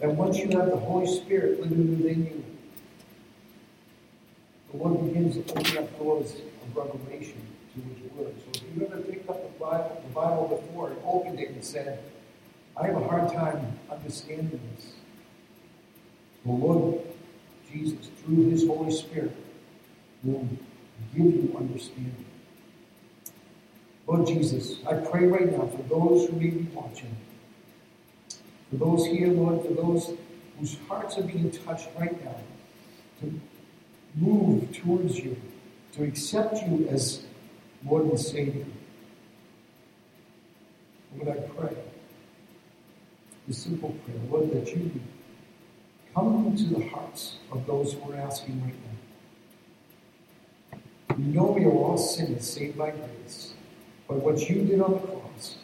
that 0.00 0.10
once 0.10 0.38
you 0.38 0.48
have 0.56 0.66
the 0.70 0.76
Holy 0.76 1.06
Spirit 1.06 1.60
living 1.60 1.98
within 1.98 2.24
you, 2.26 2.44
the 4.70 4.76
Lord 4.76 5.06
begins 5.06 5.34
to 5.34 5.58
open 5.58 5.78
up 5.78 5.98
doors 5.98 6.34
of 6.34 6.76
revelation 6.76 7.40
to 7.74 7.80
His 7.80 8.12
Word. 8.12 8.34
So 8.38 8.50
if 8.54 8.62
you've 8.74 8.92
ever 8.92 9.02
picked 9.02 9.28
up 9.28 9.42
the 9.42 9.58
Bible, 9.64 10.02
the 10.06 10.14
Bible 10.14 10.48
before 10.48 10.90
and 10.90 10.98
opened 11.04 11.40
it 11.40 11.50
and 11.50 11.64
said, 11.64 11.98
I 12.76 12.86
have 12.86 12.96
a 12.96 13.06
hard 13.06 13.32
time 13.32 13.78
understanding 13.90 14.60
this, 14.76 14.92
the 16.46 16.52
Lord 16.52 17.02
Jesus, 17.72 18.10
through 18.22 18.50
His 18.50 18.66
Holy 18.66 18.92
Spirit, 18.92 19.34
will 20.22 20.46
give 21.14 21.26
you 21.26 21.54
understanding. 21.56 22.24
Lord 24.06 24.26
Jesus, 24.26 24.84
I 24.86 24.94
pray 24.94 25.26
right 25.26 25.50
now 25.50 25.66
for 25.66 25.82
those 25.88 26.28
who 26.28 26.36
may 26.36 26.50
be 26.50 26.68
watching, 26.74 27.14
for 28.70 28.76
those 28.76 29.06
here, 29.06 29.28
Lord, 29.28 29.64
for 29.64 29.74
those 29.74 30.12
whose 30.58 30.76
hearts 30.88 31.16
are 31.18 31.22
being 31.22 31.50
touched 31.50 31.88
right 31.98 32.24
now, 32.24 32.36
to 33.20 33.40
move 34.16 34.76
towards 34.76 35.18
you, 35.18 35.40
to 35.92 36.04
accept 36.04 36.62
you 36.62 36.88
as 36.90 37.24
Lord 37.84 38.06
and 38.06 38.18
Savior. 38.20 38.66
Lord, 41.16 41.38
I 41.38 41.40
pray, 41.52 41.76
the 43.48 43.54
simple 43.54 43.94
prayer, 44.04 44.18
Lord, 44.30 44.50
that 44.52 44.74
you 44.74 44.90
come 46.14 46.46
into 46.46 46.74
the 46.74 46.88
hearts 46.88 47.36
of 47.52 47.66
those 47.66 47.94
who 47.94 48.12
are 48.12 48.16
asking 48.16 48.62
right 48.62 48.74
now. 48.74 48.90
You 51.18 51.24
know 51.34 51.44
we 51.44 51.64
are 51.64 51.70
all 51.70 51.98
sinners 51.98 52.48
saved 52.48 52.78
by 52.78 52.90
grace, 52.90 53.54
by 54.08 54.14
what 54.14 54.48
you 54.48 54.64
did 54.64 54.80
on 54.80 54.92
the 54.92 54.98
cross. 54.98 55.56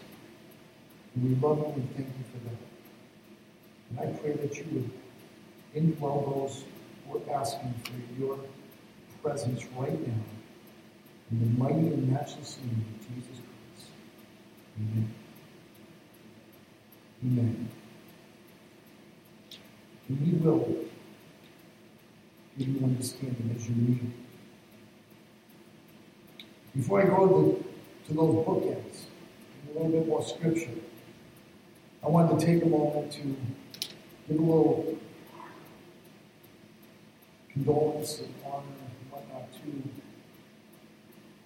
And 1.15 1.25
we 1.25 1.35
love 1.47 1.59
you 1.59 1.73
and 1.75 1.97
thank 1.97 2.09
you 2.09 2.25
for 2.33 2.39
that. 2.49 2.59
And 3.91 4.01
I 4.01 4.07
pray 4.19 4.33
that 4.33 4.57
you 4.57 4.65
would 4.73 4.91
indwell 5.75 6.25
those 6.35 6.65
who 7.09 7.19
are 7.19 7.41
asking 7.41 7.75
for 7.85 8.21
your 8.21 8.39
presence 9.23 9.65
right 9.77 9.99
now. 10.07 10.25
In 11.31 11.41
the 11.41 11.47
mighty 11.59 11.75
and 11.75 12.13
matchless 12.13 12.59
name 12.59 12.85
of 12.95 13.01
Jesus 13.09 13.39
Christ. 13.43 13.91
Amen. 14.79 15.07
Amen. 17.25 17.69
And 20.09 20.45
will 20.45 20.85
give 22.59 22.69
you 22.69 22.81
understanding 22.85 23.55
as 23.57 23.69
you 23.69 23.75
read. 23.75 24.13
Before 26.77 27.03
I 27.03 27.07
go 27.07 27.27
to, 27.27 27.65
to 28.09 28.15
those 28.15 28.47
bookends, 28.47 29.07
a 29.69 29.73
little 29.73 29.89
bit 29.89 30.07
more 30.07 30.23
scripture, 30.23 30.71
I 32.05 32.09
wanted 32.09 32.39
to 32.39 32.47
take 32.47 32.63
a 32.63 32.67
moment 32.67 33.11
to 33.13 33.37
give 34.29 34.39
a 34.39 34.43
little 34.43 34.97
condolence 37.53 38.21
and 38.21 38.35
honor 38.45 38.63
and 38.63 39.11
whatnot 39.11 39.53
to 39.55 39.91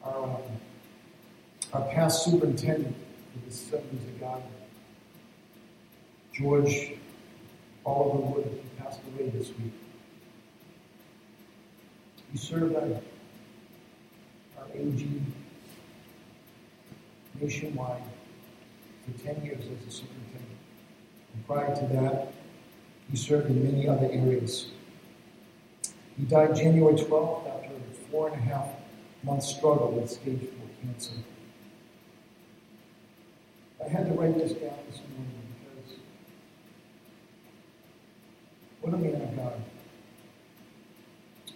our, 0.04 0.24
um, 0.24 0.42
our 1.72 1.88
past 1.92 2.24
superintendent 2.24 2.94
for 3.32 3.38
the 3.38 3.50
Assemblies 3.50 4.02
of 4.02 4.20
God, 4.20 4.42
George 6.34 6.92
Oliver 7.90 8.18
Wood, 8.18 8.60
he 8.62 8.82
passed 8.82 9.00
away 9.14 9.28
this 9.30 9.48
week. 9.48 9.72
He 12.32 12.38
served 12.38 12.74
our, 12.76 12.82
our 14.58 14.66
AG 14.74 15.22
nationwide 17.40 18.02
for 19.04 19.24
10 19.24 19.44
years 19.44 19.64
as 19.64 19.88
a 19.88 19.90
superintendent. 19.90 20.58
And 21.34 21.46
prior 21.46 21.74
to 21.74 21.86
that, 21.94 22.32
he 23.10 23.16
served 23.16 23.50
in 23.50 23.64
many 23.64 23.88
other 23.88 24.08
areas. 24.10 24.66
He 26.16 26.24
died 26.24 26.54
January 26.54 26.94
12th 26.94 27.48
after 27.48 27.74
a 27.74 28.10
four 28.10 28.28
and 28.28 28.36
a 28.36 28.40
half 28.40 28.68
month 29.22 29.42
struggle 29.42 29.90
with 29.92 30.10
stage 30.10 30.40
4 30.40 30.48
cancer. 30.82 31.12
I 33.84 33.88
had 33.88 34.06
to 34.06 34.12
write 34.12 34.36
this 34.36 34.52
down 34.52 34.76
this 34.90 35.00
morning 35.16 35.42
because 35.58 35.98
what 38.90 39.00
a 39.00 39.02
man 39.02 39.22
of 39.22 39.36
God. 39.36 39.62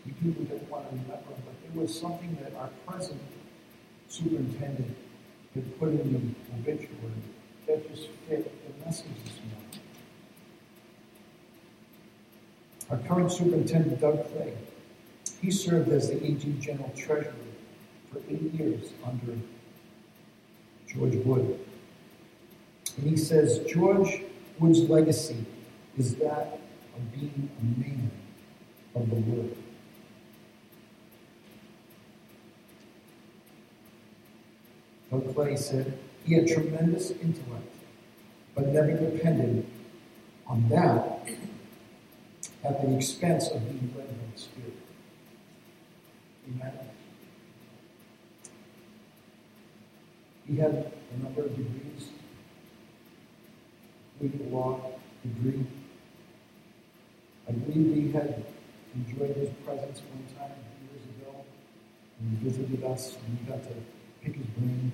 We 0.07 0.13
do 0.13 0.47
want 0.71 0.89
to 0.89 0.97
remember, 0.97 1.19
but 1.27 1.55
there 1.63 1.83
was 1.83 1.99
something 1.99 2.37
that 2.43 2.55
our 2.57 2.69
present 2.87 3.21
superintendent 4.09 4.97
had 5.55 5.79
put 5.81 5.89
in 5.89 6.13
the 6.13 6.71
obituary 6.71 7.13
that 7.67 7.91
just 7.91 8.09
fit 8.29 8.45
the 8.45 8.85
message 8.85 9.07
this 9.25 9.39
morning. 9.39 9.81
Our 12.91 12.99
current 13.09 13.33
superintendent, 13.33 14.01
Doug 14.01 14.31
Clay, 14.33 14.55
he 15.41 15.51
served 15.51 15.91
as 15.91 16.11
the 16.11 16.25
AG 16.25 16.45
General 16.61 16.93
Treasurer 16.97 17.35
for 18.13 18.19
eight 18.29 18.53
years 18.55 18.93
under 19.05 19.39
George 20.87 21.15
Wood. 21.25 21.59
And 22.97 23.11
he 23.11 23.17
says 23.17 23.61
George 23.67 24.23
Wood's 24.61 24.81
legacy 24.89 25.45
is 25.99 26.15
that 26.17 26.61
of 26.97 27.13
being 27.13 27.51
a 27.61 27.81
man 27.81 28.11
of 28.95 29.11
the 29.11 29.17
world. 29.17 29.57
Doug 35.11 35.35
Clay 35.35 35.57
said 35.57 35.99
he 36.25 36.35
had 36.35 36.49
tremendous 36.49 37.11
intellect, 37.11 37.75
but 38.55 38.67
never 38.69 38.93
depended 38.93 39.67
on 40.47 40.69
that 40.69 41.29
at 42.65 42.83
the 42.83 42.97
expense 42.97 43.49
of 43.49 43.65
being 43.65 43.93
led 43.97 44.09
by 44.09 44.15
the 44.35 44.41
Spirit. 44.41 44.75
Amen. 46.49 46.73
He 50.47 50.57
had 50.57 50.93
a 51.15 51.23
number 51.23 51.43
of 51.43 51.57
degrees, 51.57 52.09
legal 54.21 54.47
law 54.47 54.91
degree. 55.23 55.65
I 57.47 57.53
believe 57.53 57.95
he 57.95 58.13
had 58.13 58.45
enjoyed 58.95 59.37
his 59.37 59.51
presence 59.65 60.01
one 60.11 60.25
time 60.39 60.57
years 60.91 61.05
ago 61.21 61.45
he 62.21 62.49
visited 62.49 62.85
us 62.85 63.17
and 63.27 63.39
we 63.39 63.45
got 63.47 63.63
to 63.65 63.75
pick 64.23 64.37
his 64.37 64.47
brain. 64.57 64.93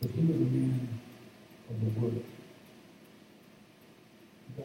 But 0.00 0.10
he 0.10 0.20
was 0.20 0.36
a 0.36 0.40
man 0.40 0.88
of 1.68 1.80
the 1.80 2.00
word. 2.00 2.14
To. 2.14 2.24
We 4.50 4.64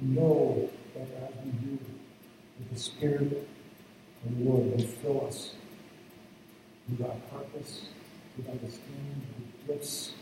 We 0.00 0.16
we 1.44 1.52
do, 1.52 1.78
the 2.72 2.78
Spirit 2.78 3.48
of 4.26 4.38
the 4.38 4.44
Lord 4.44 4.70
will 4.70 4.86
fill 4.86 5.26
us 5.26 5.54
with 6.88 7.06
our 7.06 7.16
purpose, 7.30 7.86
understanding, 8.38 9.26
with 9.38 9.66
gifts. 9.66 10.12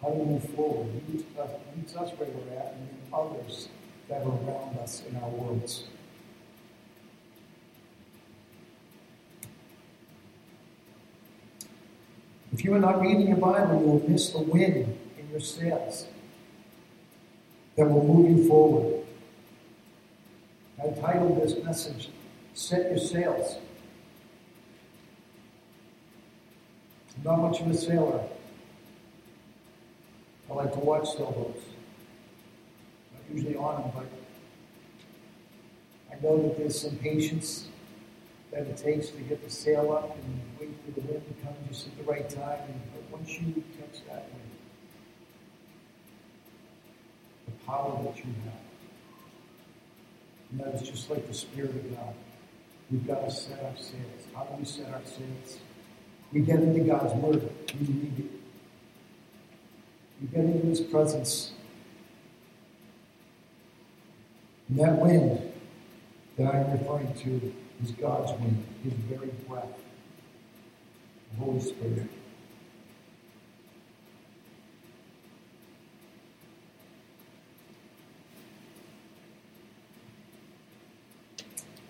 How 0.00 0.08
to 0.08 0.16
move 0.16 0.42
forward. 0.50 0.88
He 1.06 1.12
meets 1.12 1.38
us, 1.38 1.50
meets 1.76 1.96
us 1.96 2.10
where 2.18 2.28
we're 2.28 2.58
at, 2.58 2.74
and 2.74 2.88
then 2.88 2.98
others 3.12 3.68
that 4.08 4.22
are 4.22 4.28
around 4.28 4.78
us 4.78 5.02
in 5.08 5.16
our 5.16 5.28
worlds. 5.28 5.84
If 12.52 12.64
you 12.64 12.74
are 12.74 12.80
not 12.80 13.00
reading 13.00 13.28
your 13.28 13.36
Bible, 13.36 13.80
you 13.80 13.86
will 13.86 14.10
miss 14.10 14.30
the 14.30 14.40
wind 14.40 14.98
in 15.18 15.30
your 15.30 15.40
sails 15.40 16.06
that 17.76 17.86
will 17.86 18.04
move 18.04 18.38
you 18.38 18.48
forward. 18.48 19.04
I 20.82 20.88
titled 21.00 21.40
this 21.40 21.62
message, 21.64 22.10
Set 22.54 22.90
Your 22.90 22.98
Sails. 22.98 23.56
I'm 27.16 27.24
not 27.24 27.50
much 27.50 27.60
of 27.60 27.70
a 27.70 27.74
sailor. 27.74 28.20
I 30.50 30.54
like 30.54 30.72
to 30.72 30.80
watch 30.80 31.08
sailboats. 31.16 31.62
Not 33.12 33.22
usually 33.34 33.56
on 33.56 33.82
them, 33.82 33.92
but 33.94 34.06
I 36.10 36.20
know 36.20 36.42
that 36.42 36.58
there's 36.58 36.80
some 36.80 36.96
patience 36.96 37.68
that 38.50 38.62
it 38.62 38.76
takes 38.76 39.08
to 39.08 39.20
get 39.22 39.42
the 39.42 39.50
sail 39.50 39.92
up 39.92 40.14
and 40.14 40.40
wait 40.60 40.74
for 40.84 41.00
the 41.00 41.06
wind 41.06 41.22
to 41.26 41.46
come 41.46 41.54
just 41.68 41.86
at 41.86 41.96
the 41.96 42.04
right 42.04 42.28
time. 42.28 42.58
But 42.94 43.18
once 43.18 43.30
you 43.30 43.62
catch 43.78 44.04
that 44.08 44.26
wind, 44.30 44.50
the 47.46 47.52
power 47.64 48.02
that 48.04 48.16
you 48.18 48.24
have. 48.44 48.60
And 50.50 50.60
that 50.60 50.82
is 50.82 50.88
just 50.88 51.08
like 51.08 51.26
the 51.26 51.34
Spirit 51.34 51.70
of 51.70 51.96
God. 51.96 52.14
We've 52.92 53.06
got 53.06 53.24
to 53.24 53.30
set 53.30 53.58
our 53.64 53.74
sails. 53.76 54.26
How 54.34 54.44
do 54.44 54.54
we 54.58 54.66
set 54.66 54.92
our 54.92 55.00
sails? 55.06 55.58
We 56.30 56.40
get 56.42 56.60
into 56.60 56.80
God's 56.80 57.14
Word. 57.14 57.50
We 57.80 57.86
read 57.86 58.18
it. 58.18 58.30
We 60.20 60.26
get 60.28 60.44
into 60.44 60.66
His 60.66 60.80
presence. 60.82 61.52
And 64.68 64.78
that 64.78 64.98
wind 64.98 65.52
that 66.36 66.54
I'm 66.54 66.72
referring 66.72 67.14
to 67.14 67.54
is 67.82 67.92
God's 67.92 68.38
wind, 68.38 68.62
His 68.84 68.92
very 68.92 69.30
breath, 69.48 69.64
the 71.30 71.44
Holy 71.44 71.60
Spirit. 71.60 72.08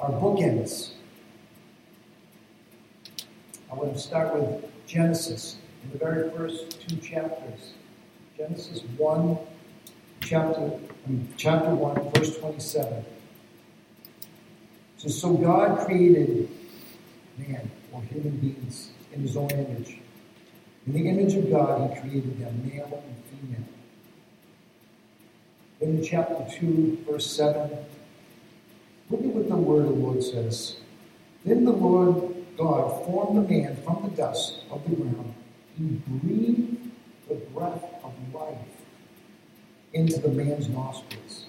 Our 0.02 0.10
bookends. 0.10 0.94
I 3.70 3.74
want 3.76 3.94
to 3.94 4.00
start 4.00 4.34
with 4.34 4.64
Genesis 4.84 5.58
in 5.84 5.92
the 5.92 5.98
very 5.98 6.28
first 6.32 6.80
two 6.80 6.96
chapters. 6.96 7.74
Genesis 8.36 8.82
1, 8.96 9.38
chapter, 10.20 10.72
chapter 11.36 11.72
1, 11.72 12.10
verse 12.14 12.36
27. 12.36 13.04
So, 14.96 15.08
so 15.08 15.34
God 15.34 15.86
created 15.86 16.48
man 17.38 17.70
or 17.92 18.02
human 18.02 18.38
beings 18.38 18.90
in 19.12 19.22
his 19.22 19.36
own 19.36 19.50
image. 19.50 19.98
In 20.88 20.94
the 20.94 21.08
image 21.08 21.34
of 21.34 21.48
God, 21.48 21.92
he 21.94 22.00
created 22.00 22.40
them, 22.40 22.68
male 22.68 23.04
and 23.06 23.40
female. 23.40 23.68
Then 25.78 25.90
in 25.90 26.04
chapter 26.04 26.44
2, 26.58 27.04
verse 27.08 27.30
7, 27.36 27.70
look 29.12 29.20
at 29.20 29.26
what 29.26 29.48
the 29.48 29.56
word 29.56 29.82
of 29.82 29.88
the 29.88 29.94
Lord 29.94 30.24
says. 30.24 30.76
Then 31.44 31.64
the 31.64 31.72
Lord 31.72 32.34
God 32.56 33.04
formed 33.04 33.36
the 33.36 33.54
man 33.54 33.76
from 33.84 34.02
the 34.04 34.16
dust 34.16 34.60
of 34.70 34.82
the 34.88 34.96
ground. 34.96 35.34
He 35.76 36.00
breathed 36.06 36.90
the 37.28 37.34
breath 37.34 37.84
of 38.02 38.12
life 38.32 38.56
into 39.92 40.18
the 40.18 40.28
man's 40.28 40.68
nostrils. 40.68 41.46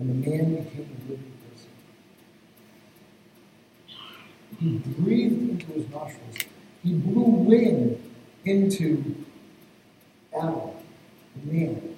And 0.00 0.10
the 0.10 0.28
man 0.28 0.56
became 0.56 0.88
a 0.90 1.10
living 1.10 1.32
person. 1.52 1.70
He 4.58 4.78
breathed 5.00 5.50
into 5.50 5.66
his 5.72 5.88
nostrils. 5.90 6.36
He 6.82 6.94
blew 6.94 7.22
wind 7.22 8.12
into 8.44 9.14
Adam, 10.36 10.70
the 11.36 11.52
man. 11.52 11.96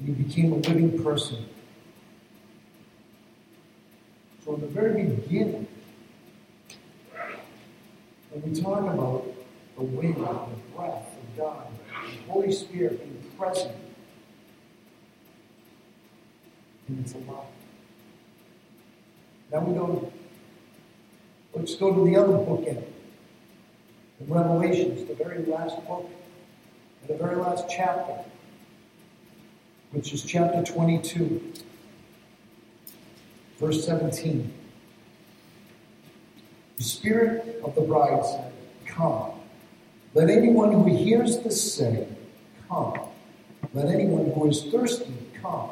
And 0.00 0.16
he 0.16 0.22
became 0.22 0.52
a 0.52 0.56
living 0.56 1.02
person. 1.02 1.46
So 4.44 4.54
in 4.54 4.62
the 4.62 4.66
very 4.66 5.04
beginning, 5.04 5.68
when 8.30 8.42
we 8.42 8.60
talk 8.60 8.80
about 8.80 9.26
the 9.76 9.82
wind, 9.82 10.16
the 10.16 10.46
breath 10.74 11.06
of 11.06 11.36
God, 11.36 11.66
the 11.86 12.32
Holy 12.32 12.52
Spirit 12.52 12.98
being 12.98 13.30
present, 13.38 13.74
and 16.88 17.04
it's 17.04 17.14
alive. 17.14 17.46
Now 19.52 19.60
we 19.60 19.74
go, 19.74 20.12
let's 21.54 21.74
go 21.74 21.92
to 21.94 22.04
the 22.08 22.16
other 22.16 22.32
bookend. 22.32 22.84
In 24.20 24.26
Revelations, 24.26 25.06
the 25.06 25.14
very 25.14 25.44
last 25.44 25.76
book, 25.86 26.08
and 27.02 27.10
the 27.10 27.22
very 27.22 27.36
last 27.36 27.66
chapter, 27.68 28.24
which 29.92 30.12
is 30.12 30.22
chapter 30.22 30.62
22, 30.62 31.52
verse 33.58 33.84
17. 33.84 34.52
The 36.76 36.82
Spirit 36.82 37.60
of 37.64 37.74
the 37.74 37.82
bride 37.82 38.24
said, 38.24 38.52
Come. 38.86 39.32
Let 40.14 40.30
anyone 40.30 40.72
who 40.72 40.84
hears 40.96 41.38
this 41.38 41.74
say, 41.74 42.06
Come. 42.68 42.98
Let 43.72 43.86
anyone 43.86 44.32
who 44.32 44.48
is 44.48 44.64
thirsty 44.64 45.14
come. 45.40 45.70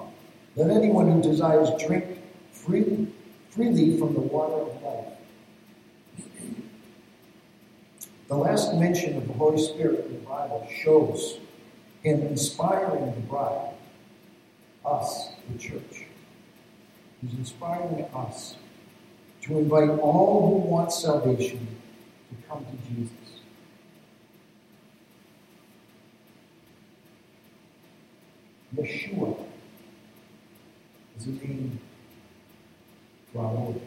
Let 0.54 0.70
anyone 0.70 1.10
who 1.10 1.22
desires 1.22 1.70
drink 1.84 2.04
freely, 2.52 3.08
freely 3.50 3.98
from 3.98 4.14
the 4.14 4.20
water 4.20 4.70
of 4.70 4.82
life. 4.82 5.04
The 8.28 8.36
last 8.36 8.74
mention 8.74 9.16
of 9.16 9.26
the 9.26 9.32
Holy 9.32 9.60
Spirit 9.60 10.06
in 10.06 10.12
the 10.12 10.18
Bible 10.20 10.68
shows 10.82 11.38
him 12.02 12.22
inspiring 12.22 13.06
the 13.14 13.20
bride, 13.22 13.72
us, 14.88 15.30
the 15.50 15.58
church. 15.58 16.04
He's 17.20 17.38
inspiring 17.38 18.04
us 18.14 18.56
to 19.42 19.58
invite 19.58 19.90
all 20.00 20.62
who 20.62 20.68
want 20.68 20.92
salvation 20.92 21.66
to 22.30 22.48
come 22.48 22.64
to 22.64 22.94
Jesus. 22.94 23.12
Yeshua 28.76 29.36
is 31.18 31.26
a 31.26 31.30
name 31.30 31.80
for 33.32 33.44
our 33.44 33.52
Lord. 33.54 33.80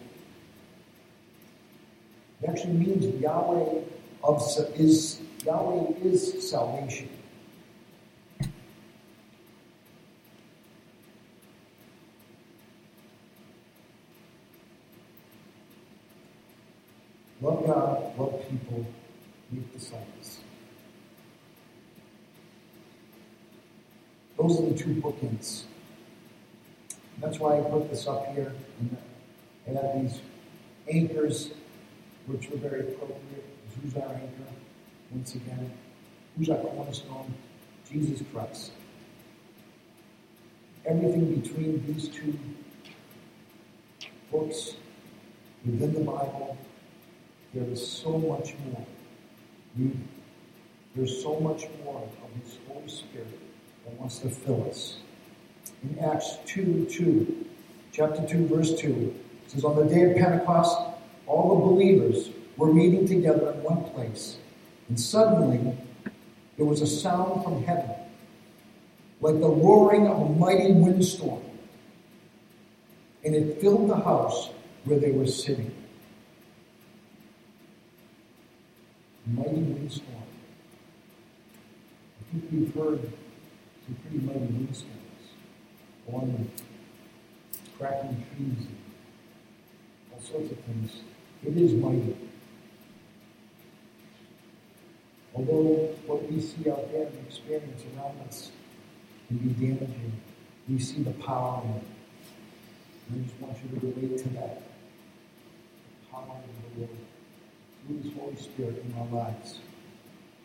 It 2.42 2.50
actually 2.50 2.74
means 2.74 3.22
Yahweh 3.22 3.82
of 4.24 4.42
is 4.76 5.22
Yahweh 5.46 5.94
is 6.04 6.50
salvation. 6.50 7.10
Love 17.42 17.66
God, 17.66 18.20
love 18.20 18.40
people, 18.50 18.86
make 19.52 19.74
disciples. 19.74 20.40
Those 24.38 24.60
are 24.60 24.70
the 24.70 24.78
two 24.78 25.02
bookends. 25.02 25.64
That's 27.20 27.40
why 27.40 27.58
I 27.58 27.62
put 27.62 27.90
this 27.90 28.08
up 28.08 28.28
here. 28.36 28.54
And 29.66 29.78
I 29.78 29.82
have 29.82 30.02
these 30.02 30.22
anchors, 30.88 31.52
which 32.28 32.50
were 32.50 32.58
very 32.58 32.82
appropriate. 32.82 33.46
Who's 33.82 33.96
our 33.96 34.14
anchor? 34.14 34.52
Once 35.12 35.36
again, 35.36 35.72
who's 36.38 36.50
our 36.50 36.58
cornerstone? 36.58 37.34
Jesus 37.92 38.26
Christ. 38.32 38.72
Everything 40.86 41.40
between 41.40 41.84
these 41.88 42.08
two 42.08 42.38
books 44.32 44.76
within 45.66 45.94
the 45.94 46.00
Bible, 46.00 46.58
there 47.54 47.70
is 47.70 47.86
so 47.86 48.18
much 48.18 48.56
more. 48.66 48.86
There's 50.96 51.22
so 51.22 51.40
much 51.40 51.68
more 51.84 52.02
of 52.24 52.44
His 52.44 52.58
Holy 52.68 52.88
Spirit 52.88 53.40
that 53.86 53.94
wants 54.00 54.20
to 54.20 54.30
fill 54.30 54.70
us. 54.70 54.98
In 55.84 56.00
Acts 56.00 56.38
2 56.46 56.88
2, 56.90 57.46
chapter 57.92 58.26
2, 58.28 58.48
verse 58.48 58.74
2, 58.76 59.16
it 59.46 59.52
says, 59.52 59.64
On 59.66 59.76
the 59.76 59.86
day 59.86 60.12
of 60.12 60.18
Pentecost, 60.18 60.78
all 61.28 61.60
the 61.60 61.66
believers 61.66 62.30
were 62.58 62.74
meeting 62.74 63.08
together 63.08 63.52
in 63.52 63.64
one 63.64 63.84
place, 63.92 64.38
and 64.88 65.00
suddenly 65.00 65.76
there 66.58 66.66
was 66.66 66.82
a 66.82 66.88
sound 66.88 67.44
from 67.44 67.64
heaven, 67.64 67.90
like 69.20 69.40
the 69.40 69.50
roaring 69.50 70.08
of 70.08 70.22
a 70.22 70.30
mighty 70.30 70.72
windstorm, 70.72 71.42
and 73.24 73.36
it 73.36 73.60
filled 73.62 73.90
the 73.90 73.96
house 73.96 74.50
where 74.86 75.00
they 75.00 75.12
were 75.12 75.28
sitting. 75.28 75.72
Mighty 79.34 79.62
windstorm. 79.62 80.24
I 82.20 82.32
think 82.32 82.44
we've 82.52 82.76
heard 82.76 83.02
some 83.86 83.96
pretty 84.02 84.26
mighty 84.26 84.40
windstorms 84.40 84.98
along 86.08 86.34
with 86.34 86.64
cracking 87.78 88.26
trees 88.36 88.68
and 88.68 88.78
all 90.12 90.20
sorts 90.20 90.52
of 90.52 90.60
things. 90.60 90.92
It 91.46 91.56
is 91.56 91.74
mighty. 91.74 92.16
Although 95.34 95.96
what 96.08 96.30
we 96.30 96.42
see 96.42 96.70
out 96.70 96.92
there 96.92 97.08
and 97.08 97.26
experience 97.26 97.84
around 97.96 98.20
us 98.28 98.52
can 99.30 99.38
be 99.38 99.66
damaging, 99.66 100.12
we 100.68 100.78
see 100.78 101.04
the 101.04 101.12
power 101.12 101.64
in 101.64 101.70
it. 101.72 101.84
I 103.14 103.24
just 103.24 103.40
want 103.40 103.58
you 103.64 103.80
to 103.80 103.86
relate 103.86 104.18
to 104.24 104.30
that. 104.30 104.62
The 106.02 106.12
power 106.12 106.36
of 106.36 106.76
the 106.76 106.82
Lord 106.82 107.01
through 107.86 108.02
His 108.02 108.14
Holy 108.14 108.36
Spirit 108.36 108.84
in 108.86 108.94
our 109.00 109.08
lives. 109.08 109.60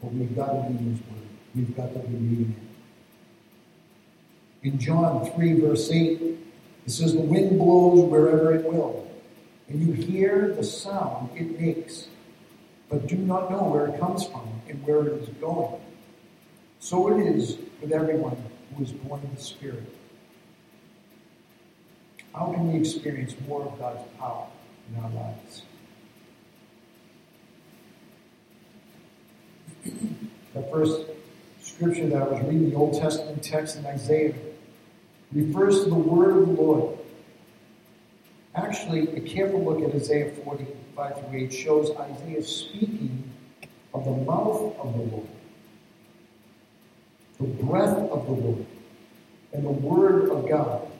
But 0.02 0.12
we've 0.12 0.34
got 0.34 0.52
to 0.52 0.70
be 0.70 0.90
His 0.90 1.00
Word. 1.00 1.28
We've 1.54 1.76
got 1.76 1.92
to 1.92 1.98
be 2.00 2.16
reading 2.16 2.56
it. 4.62 4.68
In 4.68 4.78
John 4.78 5.30
3, 5.32 5.60
verse 5.60 5.90
8, 5.90 6.20
it 6.86 6.90
says, 6.90 7.14
The 7.14 7.20
wind 7.20 7.58
blows 7.58 8.08
wherever 8.10 8.54
it 8.54 8.64
will, 8.64 9.08
and 9.68 9.80
you 9.80 9.92
hear 9.92 10.54
the 10.54 10.64
sound 10.64 11.30
it 11.36 11.60
makes, 11.60 12.08
but 12.88 13.06
do 13.06 13.16
not 13.16 13.50
know 13.50 13.64
where 13.64 13.86
it 13.86 13.98
comes 14.00 14.26
from 14.26 14.48
and 14.68 14.84
where 14.86 15.06
it 15.06 15.22
is 15.22 15.28
going. 15.40 15.80
So 16.80 17.16
it 17.16 17.26
is 17.26 17.58
with 17.80 17.92
everyone 17.92 18.36
who 18.74 18.84
is 18.84 18.92
born 18.92 19.22
of 19.22 19.34
the 19.34 19.42
Spirit. 19.42 19.92
How 22.34 22.52
can 22.52 22.72
we 22.72 22.78
experience 22.78 23.34
more 23.48 23.62
of 23.62 23.78
God's 23.78 24.02
power 24.18 24.46
in 24.90 25.02
our 25.02 25.10
lives? 25.10 25.62
The 30.54 30.62
first 30.62 31.06
scripture 31.60 32.08
that 32.08 32.22
I 32.22 32.28
was 32.28 32.42
reading, 32.42 32.70
the 32.70 32.76
Old 32.76 33.00
Testament 33.00 33.42
text 33.42 33.76
in 33.76 33.86
Isaiah, 33.86 34.34
refers 35.32 35.84
to 35.84 35.90
the 35.90 35.94
word 35.94 36.36
of 36.36 36.46
the 36.46 36.52
Lord. 36.62 36.98
Actually, 38.54 39.08
a 39.16 39.20
careful 39.20 39.62
look 39.62 39.82
at 39.82 39.94
Isaiah 39.94 40.32
45 40.32 41.28
through 41.28 41.38
8 41.38 41.52
shows 41.52 41.90
Isaiah 41.96 42.42
speaking 42.42 43.30
of 43.92 44.04
the 44.04 44.12
mouth 44.12 44.76
of 44.78 44.92
the 44.94 45.02
Lord, 45.02 45.28
the 47.38 47.64
breath 47.64 47.96
of 48.10 48.26
the 48.26 48.32
Lord, 48.32 48.66
and 49.52 49.64
the 49.64 49.70
word 49.70 50.30
of 50.30 50.48
God. 50.48 50.90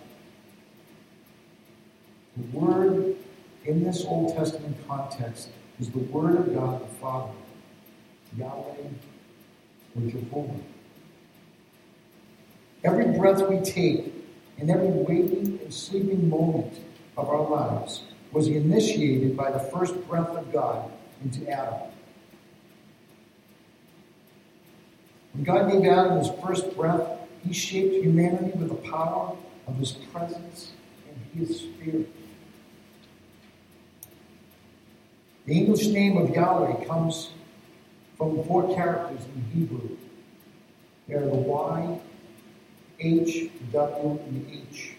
The 2.36 2.58
word 2.58 3.16
in 3.64 3.82
this 3.82 4.04
Old 4.04 4.36
Testament 4.36 4.76
context 4.86 5.48
is 5.80 5.90
the 5.90 5.98
word 5.98 6.36
of 6.36 6.54
God 6.54 6.82
the 6.82 6.94
Father, 6.96 7.32
Yahweh, 8.38 8.88
or 9.94 10.10
Jehovah. 10.10 10.60
Every 12.84 13.06
breath 13.18 13.48
we 13.48 13.60
take 13.60 14.12
and 14.58 14.70
every 14.70 14.88
waking 14.88 15.58
and 15.62 15.72
sleeping 15.72 16.28
moment 16.28 16.80
of 17.16 17.28
our 17.28 17.48
lives 17.48 18.02
was 18.32 18.48
initiated 18.48 19.36
by 19.36 19.50
the 19.50 19.58
first 19.58 19.94
breath 20.08 20.28
of 20.30 20.52
God 20.52 20.90
into 21.24 21.48
Adam. 21.50 21.88
When 25.32 25.44
God 25.44 25.70
gave 25.70 25.84
Adam 25.84 26.18
his 26.18 26.30
first 26.42 26.76
breath, 26.76 27.06
he 27.46 27.52
shaped 27.52 27.94
humanity 27.94 28.52
with 28.58 28.68
the 28.68 28.90
power 28.90 29.36
of 29.66 29.76
his 29.76 29.92
presence 29.92 30.72
and 31.08 31.46
his 31.46 31.60
spirit. 31.60 32.08
The 35.46 35.52
English 35.52 35.86
name 35.88 36.16
of 36.16 36.30
Yahweh 36.30 36.84
comes 36.86 37.30
from 38.16 38.42
four 38.44 38.74
characters 38.74 39.24
in 39.34 39.42
Hebrew. 39.52 39.96
They 41.08 41.14
are 41.14 41.24
the 41.24 41.34
Y, 41.34 42.00
H, 43.00 43.50
W, 43.72 44.20
and 44.26 44.50
H, 44.50 44.94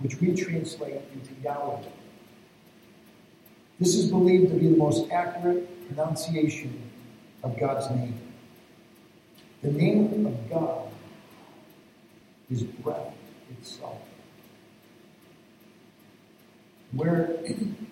which 0.00 0.20
we 0.20 0.34
translate 0.34 1.00
into 1.12 1.34
Yahweh. 1.42 1.82
This 3.78 3.94
is 3.94 4.10
believed 4.10 4.50
to 4.52 4.58
be 4.58 4.68
the 4.68 4.76
most 4.76 5.10
accurate 5.10 5.86
pronunciation 5.88 6.90
of 7.42 7.58
God's 7.58 7.90
name. 7.90 8.18
The 9.62 9.70
name 9.70 10.26
of 10.26 10.50
God 10.50 10.88
is 12.50 12.62
breath 12.62 13.12
itself. 13.50 13.98
Where, 16.92 17.26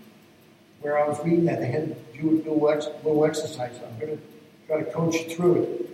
where 0.81 0.99
I 0.99 1.07
was 1.07 1.23
reading 1.25 1.45
that, 1.47 1.61
they 1.61 1.67
had 1.67 1.89
to 1.89 2.21
do 2.21 2.31
a 2.31 2.51
little 2.51 3.25
exercise. 3.25 3.79
I'm 3.87 3.99
going 3.99 4.17
to 4.17 4.23
try 4.67 4.83
to 4.83 4.91
coach 4.91 5.15
you 5.15 5.35
through 5.35 5.63
it. 5.63 5.91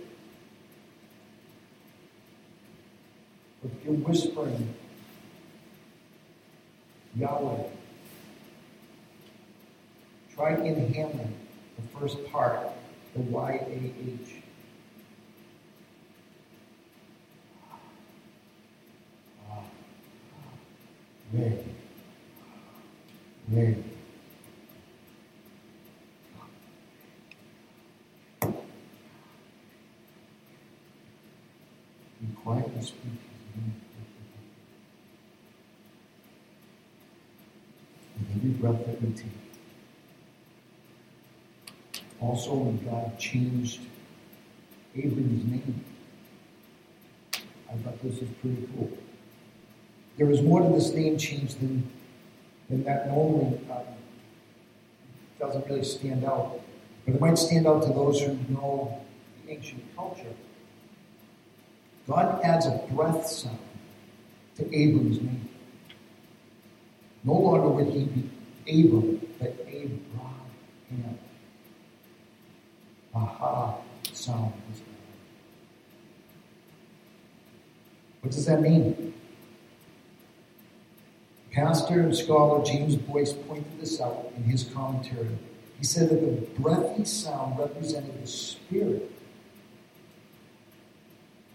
If 3.63 3.85
you're 3.85 3.93
whispering, 3.93 4.73
Yahweh, 7.15 7.63
try 10.33 10.55
inhaling 10.55 11.35
the 11.75 11.99
first 11.99 12.25
part, 12.31 12.59
the 13.13 13.21
Y-A-H. 13.21 14.35
Ray. 21.33 21.63
Ray. 23.49 23.90
With 32.55 32.91
every 38.35 38.49
breath 38.51 38.85
that 38.85 39.01
we 39.01 39.13
take. 39.13 39.25
Also, 42.19 42.53
when 42.53 42.77
God 42.85 43.17
changed 43.17 43.81
Abram's 44.95 45.45
name, 45.51 45.83
I 47.33 47.73
thought 47.77 48.01
this 48.03 48.19
was 48.19 48.29
pretty 48.41 48.67
cool. 48.75 48.91
There 50.17 50.29
is 50.29 50.41
more 50.41 50.61
to 50.61 50.69
this 50.75 50.93
name 50.93 51.17
change 51.17 51.55
than, 51.55 51.89
than 52.69 52.83
that 52.83 53.07
normally 53.07 53.59
um, 53.71 53.83
doesn't 55.39 55.65
really 55.67 55.83
stand 55.83 56.25
out. 56.25 56.59
But 57.05 57.15
it 57.15 57.21
might 57.21 57.37
stand 57.37 57.65
out 57.65 57.81
to 57.83 57.89
those 57.89 58.21
who 58.21 58.37
know 58.49 59.01
the 59.45 59.53
ancient 59.53 59.83
culture. 59.95 60.33
God 62.11 62.41
adds 62.43 62.65
a 62.65 62.71
breath 62.91 63.25
sound 63.25 63.57
to 64.57 64.65
Abram's 64.75 65.21
name. 65.21 65.47
No 67.23 67.35
longer 67.35 67.69
would 67.69 67.87
he 67.87 68.03
be 68.03 68.29
Abram, 68.67 69.25
but 69.39 69.55
Abraham. 69.65 71.17
Aha 73.15 73.77
sound. 74.11 74.51
What 78.19 78.33
does 78.33 78.45
that 78.45 78.61
mean? 78.61 79.13
Pastor 81.53 82.01
and 82.01 82.15
scholar 82.15 82.61
James 82.65 82.97
Boice 82.97 83.31
pointed 83.31 83.79
this 83.79 84.01
out 84.01 84.33
in 84.35 84.43
his 84.43 84.65
commentary. 84.65 85.37
He 85.77 85.85
said 85.85 86.09
that 86.09 86.19
the 86.19 86.61
breathy 86.61 87.05
sound 87.05 87.57
represented 87.57 88.21
the 88.21 88.27
spirit. 88.27 89.09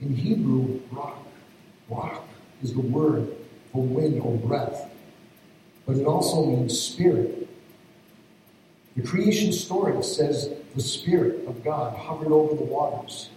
In 0.00 0.14
Hebrew, 0.14 0.80
ruach, 0.92 1.16
ruach 1.90 2.20
is 2.62 2.74
the 2.74 2.80
word 2.80 3.34
for 3.72 3.82
wind 3.82 4.20
or 4.20 4.36
breath, 4.36 4.90
but 5.86 5.96
it 5.96 6.06
also 6.06 6.44
means 6.44 6.78
spirit. 6.78 7.48
The 8.96 9.02
creation 9.02 9.52
story 9.52 10.02
says 10.02 10.50
the 10.74 10.80
Spirit 10.80 11.46
of 11.46 11.62
God 11.62 11.96
hovered 11.96 12.32
over 12.32 12.54
the 12.54 12.64
waters. 12.64 13.30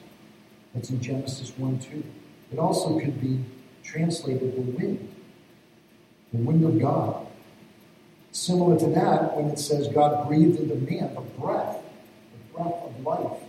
That's 0.74 0.90
in 0.90 1.02
Genesis 1.02 1.52
1 1.58 1.80
2. 1.80 2.04
It 2.54 2.60
also 2.60 3.00
could 3.00 3.20
be 3.20 3.44
translated 3.84 4.56
the 4.56 4.62
wind 4.62 5.10
the 6.32 6.38
wind 6.38 6.64
of 6.64 6.80
God. 6.80 7.28
Similar 8.32 8.78
to 8.80 8.88
that, 8.92 9.36
when 9.36 9.48
it 9.48 9.60
says 9.60 9.88
God 9.88 10.28
breathed 10.28 10.60
into 10.60 10.76
man 10.76 11.16
the 11.16 11.22
breath, 11.22 11.78
the 12.32 12.58
breath 12.58 12.84
of 12.84 13.00
life. 13.04 13.42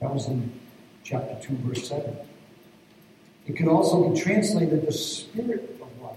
That 0.00 0.12
was 0.12 0.26
in 0.26 0.52
chapter 1.06 1.36
2, 1.40 1.56
verse 1.58 1.88
7. 1.88 2.16
It 3.46 3.56
could 3.56 3.68
also 3.68 4.08
be 4.08 4.20
translated 4.20 4.84
the 4.84 4.92
spirit 4.92 5.78
of 5.80 6.02
life. 6.02 6.16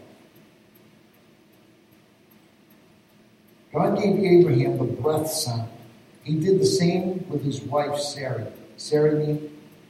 God 3.72 4.02
gave 4.02 4.18
Abraham 4.18 4.80
the 4.80 4.86
breath 4.86 5.32
sound. 5.32 5.70
He 6.24 6.40
did 6.40 6.60
the 6.60 6.66
same 6.66 7.24
with 7.30 7.44
his 7.44 7.62
wife 7.62 8.00
Sarah. 8.00 8.52
Sarah 8.78 9.38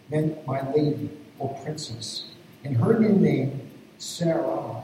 meant 0.10 0.46
my 0.46 0.70
lady 0.74 1.10
or 1.38 1.58
princess. 1.64 2.26
And 2.66 2.76
her 2.76 3.00
new 3.00 3.14
name, 3.14 3.72
Sarah, 4.00 4.84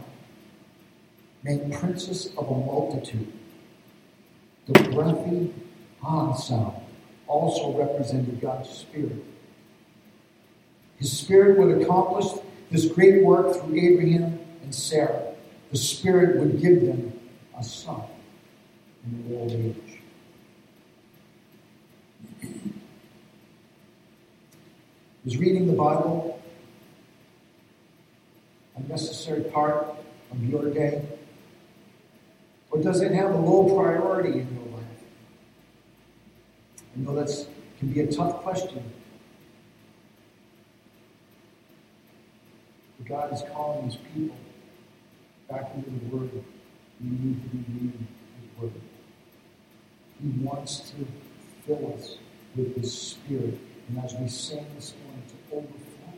meant 1.43 1.73
princess 1.73 2.27
of 2.37 2.47
a 2.47 2.55
multitude. 2.55 3.33
The 4.67 4.79
breathy 4.89 5.53
ah 6.01 6.33
sound 6.33 6.77
also 7.27 7.77
represented 7.77 8.39
God's 8.39 8.69
spirit. 8.69 9.23
His 10.99 11.17
spirit 11.17 11.57
would 11.57 11.81
accomplish 11.81 12.25
this 12.71 12.85
great 12.85 13.23
work 13.23 13.55
through 13.55 13.75
Abraham 13.79 14.39
and 14.63 14.73
Sarah. 14.73 15.33
The 15.71 15.77
spirit 15.77 16.39
would 16.39 16.61
give 16.61 16.81
them 16.81 17.19
a 17.57 17.63
son 17.63 18.03
in 19.05 19.29
their 19.29 19.39
old 19.39 19.51
age. 19.51 19.75
Is 25.25 25.37
reading 25.37 25.67
the 25.67 25.73
Bible 25.73 26.39
a 28.77 28.83
necessary 28.83 29.43
part 29.45 29.87
of 30.31 30.43
your 30.43 30.69
day? 30.69 31.03
Or 32.69 32.81
does 32.81 33.01
it 33.01 33.11
have 33.11 33.31
a 33.31 33.37
low 33.37 33.75
priority 33.75 34.39
in 34.39 34.55
your 34.55 34.77
life? 34.77 34.85
I 36.95 36.99
know 36.99 37.15
that 37.15 37.47
can 37.79 37.89
be 37.89 38.01
a 38.01 38.11
tough 38.11 38.41
question. 38.43 38.83
God 43.07 43.33
is 43.33 43.43
calling 43.53 43.85
his 43.85 43.97
people 44.13 44.35
back 45.49 45.71
into 45.75 45.89
the 45.89 46.15
Word. 46.15 46.31
We 47.03 47.09
need 47.09 47.43
to 47.43 47.49
be 47.49 47.63
reading 47.73 48.07
his 48.41 48.61
Word. 48.61 48.81
He 50.21 50.29
wants 50.43 50.91
to 50.91 51.05
fill 51.65 51.93
us 51.93 52.17
with 52.55 52.75
his 52.75 52.99
Spirit. 52.99 53.59
And 53.89 54.03
as 54.03 54.15
we 54.15 54.27
sing 54.27 54.65
this 54.75 54.93
morning, 55.03 55.23
to 55.27 55.55
overflow. 55.55 56.13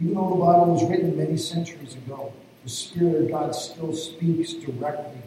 Even 0.00 0.14
though 0.14 0.30
the 0.30 0.44
Bible 0.44 0.72
was 0.74 0.84
written 0.90 1.16
many 1.16 1.38
centuries 1.38 1.94
ago, 1.94 2.32
the 2.64 2.70
Spirit 2.70 3.22
of 3.22 3.30
God 3.30 3.54
still 3.54 3.94
speaks 3.94 4.52
directly 4.52 5.22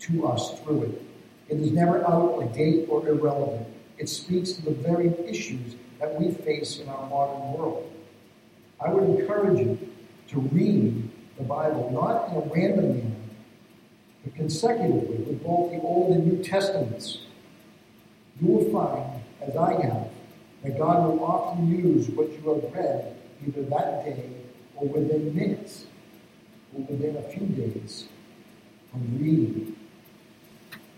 to 0.00 0.26
us 0.26 0.60
through 0.60 0.82
it. 0.82 1.02
It 1.48 1.60
is 1.60 1.72
never 1.72 2.06
out 2.06 2.42
of 2.42 2.52
date 2.52 2.86
or 2.90 3.08
irrelevant. 3.08 3.66
It 3.96 4.08
speaks 4.10 4.52
to 4.52 4.62
the 4.62 4.72
very 4.72 5.14
issues 5.26 5.74
that 5.98 6.20
we 6.20 6.32
face 6.32 6.78
in 6.78 6.88
our 6.88 7.08
modern 7.08 7.52
world. 7.52 7.90
I 8.80 8.92
would 8.92 9.18
encourage 9.18 9.58
you 9.58 9.78
to 10.28 10.40
read 10.40 11.10
the 11.36 11.44
Bible, 11.44 11.90
not 11.92 12.30
in 12.30 12.36
a 12.36 12.54
random 12.54 12.96
manner, 12.96 13.16
but 14.24 14.34
consecutively 14.34 15.16
with 15.18 15.42
both 15.42 15.72
the 15.72 15.80
Old 15.80 16.14
and 16.14 16.26
New 16.26 16.44
Testaments. 16.44 17.18
You 18.40 18.48
will 18.48 18.72
find, 18.72 19.22
as 19.40 19.56
I 19.56 19.72
have, 19.82 20.08
that 20.62 20.78
God 20.78 21.08
will 21.08 21.24
often 21.24 21.68
use 21.68 22.08
what 22.10 22.30
you 22.30 22.54
have 22.54 22.74
read 22.74 23.16
either 23.46 23.62
that 23.62 24.04
day 24.04 24.30
or 24.76 24.88
within 24.88 25.34
minutes 25.34 25.86
or 26.74 26.80
within 26.82 27.16
a 27.16 27.22
few 27.22 27.46
days 27.46 28.08
of 28.94 29.20
reading 29.20 29.76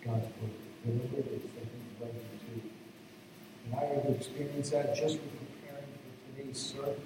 God's 0.05 0.25
Word. 0.25 0.51
Whatever 0.85 1.17
it 1.19 1.27
is 1.27 1.43
that 1.43 1.67
He's 1.71 2.01
led 2.01 2.15
you 2.15 2.61
to. 2.63 3.60
And 3.71 3.81
I 3.81 3.85
have 3.85 4.17
experienced 4.17 4.73
that 4.73 4.95
just 4.97 5.15
with 5.15 5.33
preparing 5.63 5.85
for 5.85 6.37
today's 6.37 6.59
service. 6.59 6.99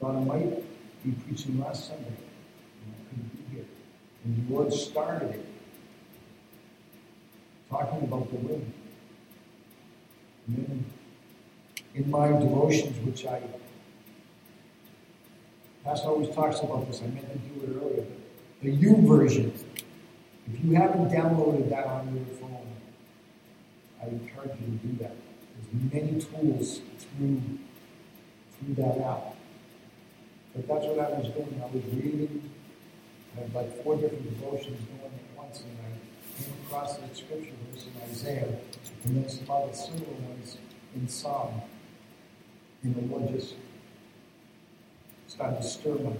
God, 0.00 0.16
I 0.16 0.20
might 0.20 1.04
be 1.04 1.12
preaching 1.12 1.58
last 1.60 1.88
Sunday, 1.88 2.04
and 2.04 2.94
I 2.94 3.08
couldn't 3.08 3.50
be 3.50 3.56
here. 3.56 3.64
And 4.24 4.48
the 4.48 4.54
Lord 4.54 4.72
started 4.72 5.30
it, 5.30 5.46
talking 7.70 8.02
about 8.02 8.30
the 8.30 8.36
women. 8.36 8.72
And 10.46 10.56
then 10.56 10.84
in 11.94 12.10
my 12.10 12.28
devotions, 12.28 12.98
which 13.06 13.24
I, 13.26 13.40
Pastor 15.82 16.08
always 16.08 16.34
talks 16.34 16.60
about 16.60 16.86
this, 16.88 17.00
I 17.00 17.06
meant 17.06 17.32
to 17.32 17.38
do 17.38 17.64
it 17.64 17.82
earlier, 17.82 18.04
the 18.62 18.70
U 18.70 18.96
version. 19.06 19.52
If 20.52 20.64
you 20.64 20.74
haven't 20.74 21.10
downloaded 21.10 21.70
that 21.70 21.86
on 21.86 22.14
your 22.14 22.26
phone, 22.38 22.75
I 24.02 24.08
encourage 24.08 24.58
you 24.60 24.66
to 24.66 24.86
do 24.86 25.04
that. 25.04 25.16
There's 25.72 25.92
many 25.92 26.20
tools 26.20 26.80
through, 26.98 27.40
through 28.58 28.74
that 28.74 28.98
app. 29.00 29.36
But 30.54 30.68
that's 30.68 30.86
what 30.86 30.98
I 30.98 31.18
was 31.18 31.28
doing. 31.28 31.60
I 31.62 31.66
was 31.66 31.84
reading, 31.94 32.50
I 33.36 33.40
had 33.40 33.54
like 33.54 33.82
four 33.82 33.96
different 33.96 34.24
devotions 34.24 34.80
going 34.88 35.12
at 35.12 35.36
once, 35.36 35.62
and 35.62 35.76
I 35.80 36.42
came 36.42 36.54
across 36.66 36.96
that 36.96 37.16
scripture 37.16 37.52
verse 37.70 37.84
in 37.86 38.10
Isaiah, 38.10 38.58
and 39.04 39.16
then 39.16 39.28
some 39.28 39.50
other 39.50 39.74
similar 39.74 40.12
ones 40.28 40.56
in 40.94 41.08
Psalm. 41.08 41.60
And 42.82 42.94
the 42.94 43.14
Lord 43.14 43.32
just 43.34 43.54
started 45.26 45.60
to 45.60 45.68
stir 45.68 45.94
my, 45.94 46.12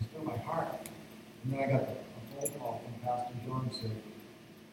stir 0.00 0.22
my 0.24 0.36
heart. 0.38 0.88
And 1.44 1.52
then 1.52 1.60
I 1.60 1.72
got 1.72 1.82
a 1.82 2.46
phone 2.46 2.60
call 2.60 2.82
from 2.84 3.08
Pastor 3.08 3.34
John 3.46 3.70
said, 3.72 3.90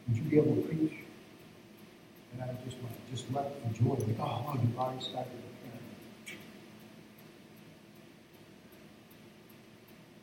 Would 0.06 0.16
you 0.16 0.22
be 0.24 0.36
able 0.38 0.56
to 0.56 0.62
preach? 0.62 0.92
And 2.32 2.42
I 2.42 2.54
just 2.64 2.76
went, 2.82 3.10
just 3.10 3.30
leapt 3.32 3.54
for 3.62 3.82
joy. 3.82 3.94
Like, 3.94 4.16
oh, 4.20 4.56
you've 4.62 4.78
already 4.78 5.02
started 5.02 5.30
to 5.30 5.50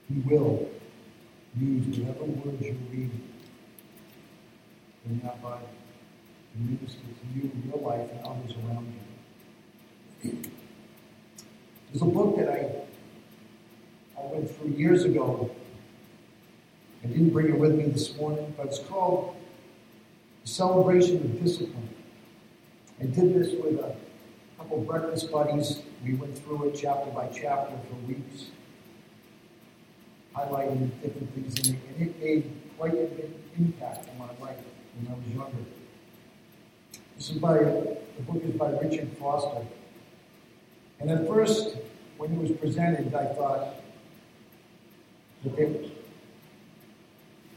He 0.07 0.19
will 0.21 0.69
use 1.59 1.99
whatever 1.99 2.23
words 2.23 2.61
you 2.61 2.77
read 2.91 3.11
in 5.05 5.19
that 5.19 5.41
Bible 5.41 5.67
to 6.53 6.59
minister 6.59 6.99
to 6.99 7.39
you, 7.39 7.51
your 7.67 7.81
life, 7.81 8.09
and 8.11 8.21
others 8.21 8.53
around 8.63 8.93
you. 10.23 10.49
There's 11.91 12.01
a 12.01 12.05
book 12.05 12.37
that 12.37 12.49
I 12.49 12.87
I 14.17 14.25
went 14.25 14.49
through 14.49 14.71
years 14.71 15.03
ago. 15.03 15.51
I 17.03 17.07
didn't 17.07 17.29
bring 17.29 17.49
it 17.49 17.59
with 17.59 17.75
me 17.75 17.85
this 17.85 18.15
morning, 18.17 18.53
but 18.57 18.67
it's 18.67 18.79
called 18.79 19.35
The 20.43 20.49
Celebration 20.49 21.17
of 21.17 21.43
Discipline. 21.43 21.96
I 22.99 23.05
did 23.05 23.33
this 23.35 23.53
with 23.61 23.79
a 23.79 23.95
couple 24.57 24.79
breakfast 24.81 25.31
buddies. 25.31 25.81
We 26.03 26.15
went 26.15 26.37
through 26.39 26.69
it 26.69 26.79
chapter 26.79 27.11
by 27.11 27.27
chapter 27.27 27.75
for 27.89 27.95
weeks, 28.07 28.45
highlighting 30.35 30.89
different 31.01 31.33
things 31.35 31.69
in 31.69 31.75
it, 31.75 31.81
and 31.99 32.09
it 32.09 32.19
made 32.19 32.51
quite 32.77 32.93
an 32.93 33.33
impact 33.57 34.09
on 34.09 34.17
my 34.17 34.45
life 34.45 34.57
when 34.95 35.11
I 35.11 35.15
was 35.15 35.27
younger. 35.27 35.69
This 37.17 37.29
is 37.29 37.37
by 37.37 37.57
the 37.57 38.23
book 38.27 38.43
is 38.43 38.55
by 38.55 38.71
Richard 38.71 39.09
Foster. 39.19 39.65
And 40.99 41.11
at 41.11 41.27
first, 41.27 41.77
when 42.17 42.31
it 42.31 42.39
was 42.39 42.51
presented, 42.57 43.13
I 43.13 43.25
thought 43.33 43.75
that 45.43 45.89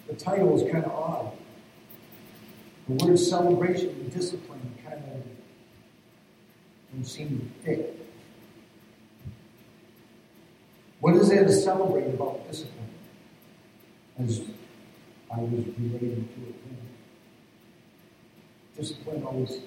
the 0.07 0.15
title 0.15 0.49
was 0.49 0.71
kind 0.71 0.85
of 0.85 0.93
odd. 0.93 1.33
The 2.91 3.07
word 3.07 3.19
celebration 3.21 3.91
and 3.91 4.13
discipline 4.13 4.77
kind 4.85 4.97
of 4.97 5.23
didn't 6.91 7.07
seem 7.07 7.39
to 7.39 7.65
fit. 7.65 8.05
What 10.99 11.15
is 11.15 11.29
there 11.29 11.45
to 11.45 11.53
celebrate 11.53 12.09
about 12.09 12.51
discipline? 12.51 12.89
As 14.19 14.41
I 15.33 15.39
was 15.39 15.67
relating 15.79 16.29
to 16.35 16.49
it. 16.49 16.65
Then. 16.65 16.79
Discipline 18.77 19.23
always 19.23 19.61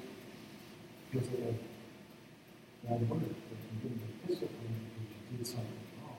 feels 1.09 1.27
like 1.29 1.39
a 1.39 2.87
bad 2.87 3.09
word, 3.09 3.21
but 3.21 3.57
you 3.83 3.89
get 3.89 4.27
discipline 4.27 4.75
because 4.99 5.15
you 5.31 5.37
did 5.37 5.47
something 5.47 5.65
wrong. 6.01 6.17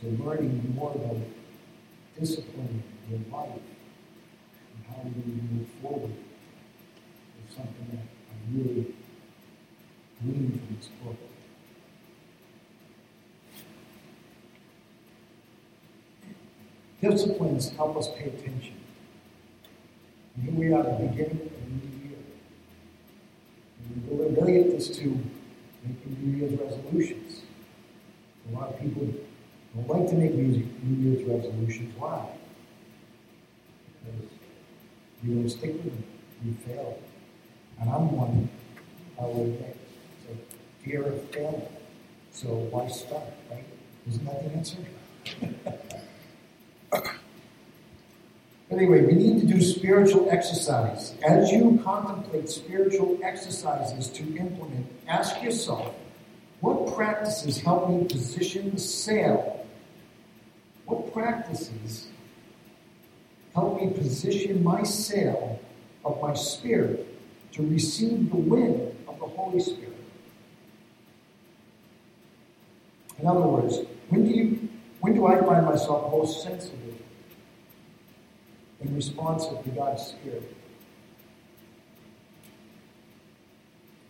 So 0.00 0.24
learning 0.24 0.72
more 0.76 0.92
about 0.92 1.16
discipline 2.16 2.84
in 3.08 3.10
your 3.10 3.36
life 3.36 3.60
how 4.98 5.04
you 5.04 5.42
move 5.52 5.68
forward 5.80 6.12
is 7.48 7.54
something 7.54 7.86
that 7.92 7.98
I 7.98 8.56
really 8.56 8.94
gleaned 10.20 10.60
from 10.60 10.76
this 10.76 10.88
book. 11.04 11.16
Disciplines 17.00 17.70
help 17.70 17.96
us 17.96 18.08
pay 18.16 18.24
attention. 18.24 18.74
And 20.34 20.44
here 20.44 20.54
we 20.54 20.72
are 20.72 20.80
at 20.80 20.98
the 20.98 21.06
beginning 21.06 21.40
of 21.42 21.52
a 21.52 21.70
new 21.70 22.08
year. 22.08 22.18
And 23.84 24.08
we 24.08 24.40
relate 24.40 24.76
this 24.76 24.88
to 24.98 25.04
making 25.84 26.16
New 26.20 26.38
Year's 26.38 26.58
resolutions. 26.58 27.42
A 28.50 28.54
lot 28.56 28.70
of 28.70 28.80
people 28.80 29.06
don't 29.74 29.88
like 29.88 30.08
to 30.10 30.16
make 30.16 30.34
New 30.34 30.64
Year's 30.82 31.22
resolutions. 31.24 31.94
Why? 31.96 32.37
You 35.22 35.34
don't 35.34 35.48
stick 35.48 35.72
with 35.72 35.84
them. 35.84 36.04
You 36.44 36.54
fail. 36.66 36.98
And 37.80 37.90
I'm 37.90 38.12
one, 38.16 38.48
I 39.18 39.22
will 39.24 39.42
admit. 39.42 39.76
So 40.26 40.36
fear 40.84 41.04
of 41.04 41.30
failure. 41.30 41.68
So 42.32 42.48
why 42.70 42.88
start, 42.88 43.24
right? 43.50 43.64
Isn't 44.08 44.24
that 44.24 44.44
the 44.44 44.50
answer? 44.56 44.78
Anyway, 48.70 49.00
we 49.06 49.14
need 49.14 49.40
to 49.40 49.46
do 49.46 49.62
spiritual 49.62 50.28
exercise. 50.30 51.14
As 51.26 51.50
you 51.50 51.80
contemplate 51.82 52.50
spiritual 52.50 53.18
exercises 53.22 54.08
to 54.10 54.22
implement, 54.36 54.86
ask 55.08 55.42
yourself, 55.42 55.94
what 56.60 56.94
practices 56.94 57.60
help 57.60 57.88
me 57.88 58.04
position 58.04 58.76
the? 58.76 59.64
What 60.84 61.12
practices 61.14 62.08
help 63.58 63.80
me 63.80 63.90
position 63.90 64.62
my 64.62 64.82
sail 64.82 65.58
of 66.04 66.20
my 66.22 66.34
spirit 66.34 67.06
to 67.52 67.66
receive 67.66 68.30
the 68.30 68.36
wind 68.36 68.94
of 69.08 69.18
the 69.18 69.26
Holy 69.26 69.60
Spirit? 69.60 69.96
In 73.18 73.26
other 73.26 73.40
words, 73.40 73.80
when 74.10 74.24
do 74.24 74.30
you 74.30 74.68
when 75.00 75.14
do 75.14 75.26
I 75.26 75.40
find 75.40 75.64
myself 75.64 76.10
most 76.10 76.42
sensitive 76.42 77.00
and 78.80 78.94
responsive 78.94 79.62
to 79.64 79.70
God's 79.70 80.06
Spirit? 80.06 80.54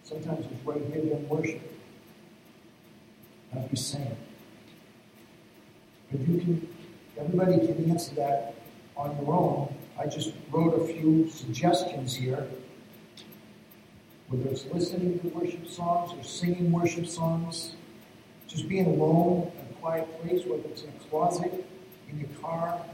Sometimes 0.03 0.47
it's 0.47 0.67
right 0.67 0.83
here 0.93 1.13
in 1.13 1.29
worship 1.29 1.61
as 3.55 3.71
we 3.71 3.77
sing. 3.77 4.17
But 6.11 6.21
you 6.21 6.39
can, 6.39 6.69
everybody 7.19 7.67
can 7.67 7.91
answer 7.91 8.15
that 8.15 8.58
on 8.99 9.17
your 9.25 9.33
own. 9.33 9.75
I 9.99 10.07
just 10.07 10.33
wrote 10.51 10.75
a 10.75 10.93
few 10.93 11.31
suggestions 11.31 12.15
here. 12.15 12.47
Whether 14.29 14.51
it's 14.51 14.67
listening 14.67 15.19
to 15.21 15.29
worship 15.29 15.67
songs 15.67 16.13
or 16.13 16.23
singing 16.23 16.71
worship 16.71 17.07
songs, 17.07 17.75
just 18.47 18.69
being 18.69 18.87
alone 18.87 19.51
in 19.59 19.75
a 19.75 19.79
quiet 19.81 20.21
place, 20.21 20.45
whether 20.45 20.69
it's 20.69 20.83
in 20.83 20.91
a 20.91 21.09
closet, 21.09 21.65
in 22.11 22.21
your 22.21 22.29
car, 22.41 22.85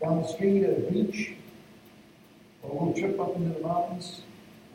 down 0.00 0.22
the 0.22 0.28
street 0.28 0.64
at 0.64 0.78
a 0.78 0.80
beach, 0.90 1.34
or 2.62 2.70
a 2.70 2.72
little 2.72 2.94
trip 2.94 3.20
up 3.20 3.36
into 3.36 3.50
the 3.50 3.66
mountains, 3.66 4.22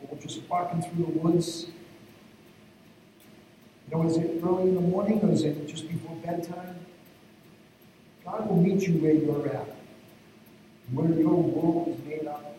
or 0.08 0.16
just 0.18 0.40
walking 0.48 0.80
through 0.82 1.04
the 1.04 1.18
woods. 1.18 1.66
You 3.90 3.96
know, 3.96 4.06
is 4.06 4.16
it 4.16 4.40
early 4.42 4.68
in 4.68 4.74
the 4.74 4.80
morning 4.80 5.20
or 5.22 5.32
is 5.32 5.44
it 5.44 5.66
just 5.66 5.88
before 5.88 6.16
bedtime? 6.16 6.76
God 8.30 8.50
will 8.50 8.56
meet 8.56 8.86
you 8.86 8.94
where 8.98 9.14
you're 9.14 9.48
at, 9.48 9.68
where 10.92 11.10
your 11.10 11.34
world 11.34 11.88
is 11.88 12.06
made 12.06 12.26
up. 12.26 12.54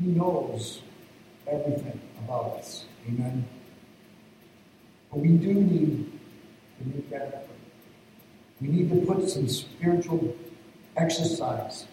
He 0.00 0.06
knows 0.08 0.82
everything 1.46 2.00
about 2.24 2.58
us. 2.58 2.86
Amen. 3.06 3.46
But 5.10 5.20
we 5.20 5.28
do 5.28 5.54
need 5.54 6.10
to 6.78 6.88
make 6.88 7.08
that 7.10 7.28
effort. 7.28 7.48
We 8.60 8.68
need 8.68 8.90
to 8.90 9.06
put 9.06 9.30
some 9.30 9.48
spiritual 9.48 10.36
exercise, 10.96 11.86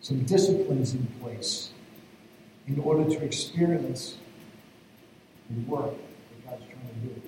some 0.00 0.22
disciplines 0.22 0.94
in 0.94 1.06
place 1.20 1.72
in 2.66 2.80
order 2.80 3.04
to 3.04 3.22
experience 3.22 4.16
the 5.50 5.60
work 5.70 5.92
that 5.92 6.50
God's 6.50 6.64
trying 6.64 6.88
to 6.88 7.08
do. 7.08 7.22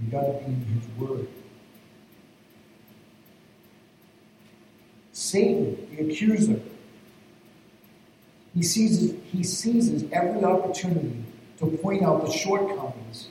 We've 0.00 0.10
got 0.10 0.22
to 0.22 0.32
be 0.32 0.46
in 0.46 0.64
His 0.64 0.88
Word. 0.98 1.28
Satan, 5.34 5.88
the 5.90 6.08
accuser, 6.08 6.60
he 8.54 8.62
seizes, 8.62 9.16
he 9.32 9.42
seizes 9.42 10.04
every 10.12 10.44
opportunity 10.44 11.24
to 11.58 11.66
point 11.78 12.04
out 12.04 12.24
the 12.24 12.30
shortcomings 12.30 13.30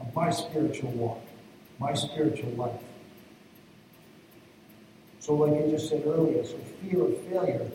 of 0.00 0.12
my 0.16 0.30
spiritual 0.30 0.90
walk, 0.90 1.22
my 1.78 1.94
spiritual 1.94 2.50
life. 2.56 2.80
So, 5.20 5.34
like 5.34 5.62
I 5.62 5.70
just 5.70 5.88
said 5.88 6.02
earlier, 6.04 6.44
so 6.44 6.56
fear 6.82 7.04
of 7.04 7.16
failure 7.18 7.70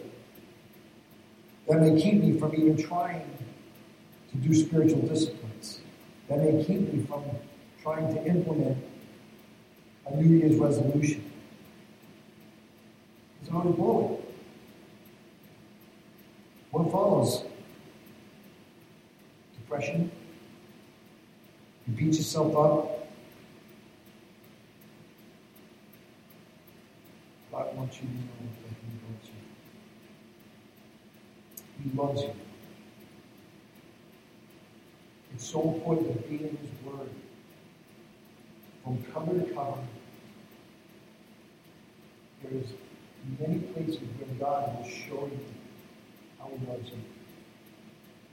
that 1.69 1.79
may 1.79 2.01
keep 2.01 2.15
me 2.15 2.37
from 2.37 2.53
even 2.55 2.75
trying 2.75 3.31
to 4.31 4.37
do 4.39 4.53
spiritual 4.53 5.03
disciplines 5.03 5.79
that 6.27 6.37
may 6.39 6.65
keep 6.65 6.81
me 6.93 7.05
from 7.05 7.23
trying 7.81 8.13
to 8.13 8.25
implement 8.25 8.77
a 10.05 10.17
New 10.17 10.37
Year's 10.37 10.57
resolution. 10.57 11.28
Because 13.49 13.65
I 13.65 13.81
already. 13.81 14.15
What 16.71 16.91
follows? 16.91 17.43
Depression. 19.59 20.11
You 21.87 21.93
beat 21.95 22.15
yourself 22.15 22.55
up. 22.55 23.07
God 27.51 27.75
wants 27.75 27.95
you 27.97 28.01
to 28.01 28.13
know 28.13 28.21
that 28.61 28.75
He 28.85 28.91
loves 29.07 29.27
you. 31.73 31.81
He 31.83 31.97
loves 31.97 32.21
you. 32.21 32.33
It's 35.33 35.45
so 35.49 35.73
important 35.73 36.21
to 36.21 36.27
be 36.29 36.35
in 36.35 36.57
His 36.57 36.69
Word 36.85 37.09
from 38.83 39.03
cover 39.11 39.39
to 39.39 39.53
cover. 39.53 39.79
There's 42.43 42.73
many 43.39 43.59
places 43.59 43.99
where 44.17 44.39
God 44.39 44.77
will 44.77 44.89
show 44.89 45.25
you 45.25 45.39
how 46.39 46.49
He 46.49 46.65
loves 46.67 46.89
you. 46.89 46.97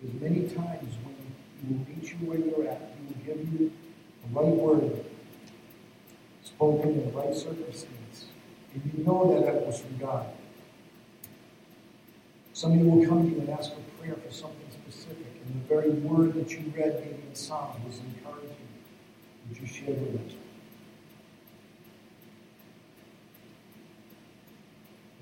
There's 0.02 0.20
many 0.20 0.48
times 0.48 0.94
when 1.04 1.16
He 1.60 1.74
will 1.74 1.86
meet 1.88 2.10
you 2.10 2.16
where 2.26 2.38
you're 2.38 2.68
at. 2.68 2.94
He 2.98 3.14
will 3.14 3.36
give 3.36 3.60
you 3.60 3.72
the 4.22 4.40
right 4.40 4.54
word 4.54 5.04
spoken 6.56 6.90
in 6.90 7.06
the 7.06 7.18
right 7.18 7.34
circumstance. 7.34 8.26
And 8.72 8.90
you 8.96 9.04
know 9.04 9.34
that 9.34 9.46
that 9.46 9.66
was 9.66 9.80
from 9.80 9.98
God. 9.98 10.26
Somebody 12.52 12.88
will 12.88 13.06
come 13.06 13.28
to 13.28 13.34
you 13.34 13.40
and 13.40 13.50
ask 13.50 13.74
for 13.74 13.80
prayer 14.00 14.14
for 14.14 14.32
something 14.32 14.70
specific, 14.70 15.26
and 15.44 15.62
the 15.62 15.68
very 15.68 15.90
word 15.90 16.34
that 16.34 16.50
you 16.50 16.72
read, 16.74 17.00
maybe 17.00 17.22
in 17.28 17.34
Psalm, 17.34 17.82
was 17.86 17.98
encouraging. 17.98 18.56
Would 19.48 19.60
you 19.60 19.66
share 19.66 19.94
with 19.94 20.26
us? 20.26 20.45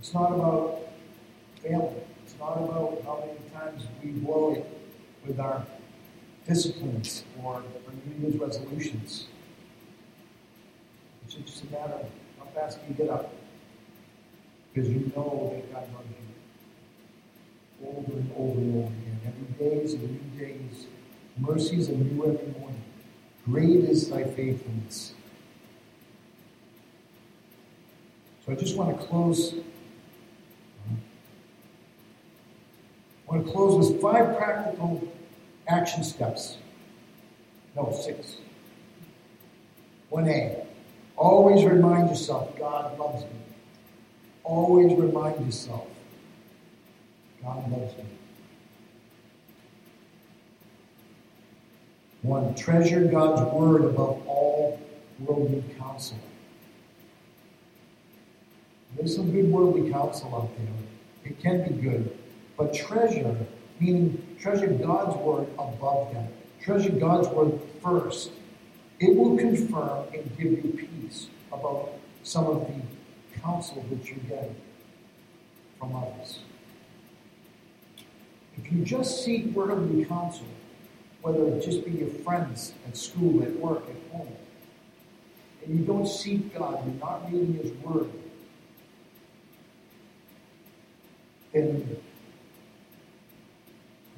It's 0.04 0.12
not 0.12 0.34
about 0.34 0.80
failing. 1.62 2.02
It's 2.26 2.38
not 2.38 2.58
about 2.58 3.00
how 3.06 3.24
many 3.24 3.38
times 3.54 3.86
we 4.02 4.10
blow 4.10 4.52
it 4.52 4.66
with 5.26 5.40
our 5.40 5.64
disciplines 6.46 7.24
or 7.42 7.54
our 7.54 7.62
New 7.62 8.20
Year's 8.20 8.36
resolutions. 8.36 9.28
It's 11.24 11.36
just 11.36 11.64
a 11.64 11.66
matter 11.72 11.94
of 11.94 12.10
how 12.38 12.44
fast 12.54 12.80
you 12.86 12.94
get 12.94 13.08
up. 13.08 13.32
Because 14.74 14.90
you 14.90 15.10
know 15.16 15.54
that 15.54 15.72
God 15.72 15.88
loves 15.94 16.08
you. 17.80 17.88
Over 17.88 18.12
and 18.12 18.30
over 18.36 18.60
and 18.60 18.76
over 18.76 18.92
again. 18.92 19.20
Every 19.26 19.70
day 19.70 19.84
is 19.84 19.94
a 19.94 19.98
new 20.00 20.20
day's 20.38 20.84
mercies 21.38 21.88
are 21.88 21.92
new 21.92 22.26
every 22.26 22.60
morning. 22.60 22.84
Great 23.46 23.88
is 23.88 24.10
thy 24.10 24.24
faithfulness. 24.24 25.14
So 28.44 28.52
I 28.52 28.54
just 28.54 28.76
want 28.76 29.00
to 29.00 29.06
close. 29.06 29.54
I 33.28 33.32
want 33.34 33.46
to 33.46 33.52
close 33.52 33.90
with 33.90 34.00
five 34.00 34.36
practical 34.36 35.06
action 35.66 36.04
steps. 36.04 36.58
No, 37.74 37.92
six. 37.92 38.36
1A. 40.12 40.64
Always 41.16 41.64
remind 41.64 42.08
yourself 42.10 42.56
God 42.58 42.98
loves 42.98 43.22
me. 43.24 43.30
Always 44.42 44.98
remind 44.98 45.44
yourself 45.44 45.86
God 47.42 47.70
loves 47.70 47.96
me. 47.96 48.04
One, 52.22 52.54
treasure 52.54 53.04
God's 53.04 53.42
word 53.52 53.84
above 53.84 54.26
all 54.26 54.80
worldly 55.18 55.62
counsel. 55.78 56.18
There's 58.96 59.14
some 59.14 59.30
good 59.30 59.50
worldly 59.50 59.90
counsel 59.90 60.34
out 60.34 60.50
there. 60.56 61.30
It 61.30 61.40
can 61.40 61.64
be 61.68 61.82
good. 61.82 62.16
But 62.56 62.74
treasure, 62.74 63.36
meaning 63.80 64.36
treasure 64.40 64.68
God's 64.68 65.16
word 65.16 65.48
above 65.58 66.12
them. 66.12 66.28
Treasure 66.60 66.92
God's 66.92 67.28
word 67.28 67.58
first. 67.82 68.30
It 69.00 69.16
will 69.16 69.36
confirm 69.36 70.06
and 70.14 70.36
give 70.38 70.64
you 70.64 70.72
peace 70.76 71.28
about 71.52 71.92
some 72.22 72.46
of 72.46 72.66
the 72.66 73.40
counsel 73.40 73.84
that 73.90 74.08
you 74.08 74.16
get 74.28 74.50
from 75.78 75.94
others. 75.96 76.38
If 78.56 78.72
you 78.72 78.84
just 78.84 79.24
seek 79.24 79.46
worldly 79.54 80.04
counsel, 80.04 80.46
whether 81.22 81.46
it 81.48 81.62
just 81.62 81.84
be 81.84 81.90
your 81.90 82.08
friends 82.08 82.72
at 82.86 82.96
school, 82.96 83.42
at 83.42 83.52
work, 83.56 83.82
at 83.88 84.12
home, 84.12 84.36
and 85.64 85.78
you 85.78 85.84
don't 85.84 86.06
seek 86.06 86.54
God, 86.54 86.84
you're 86.86 86.94
not 86.96 87.30
reading 87.32 87.54
His 87.54 87.72
Word, 87.82 88.10
then 91.52 91.96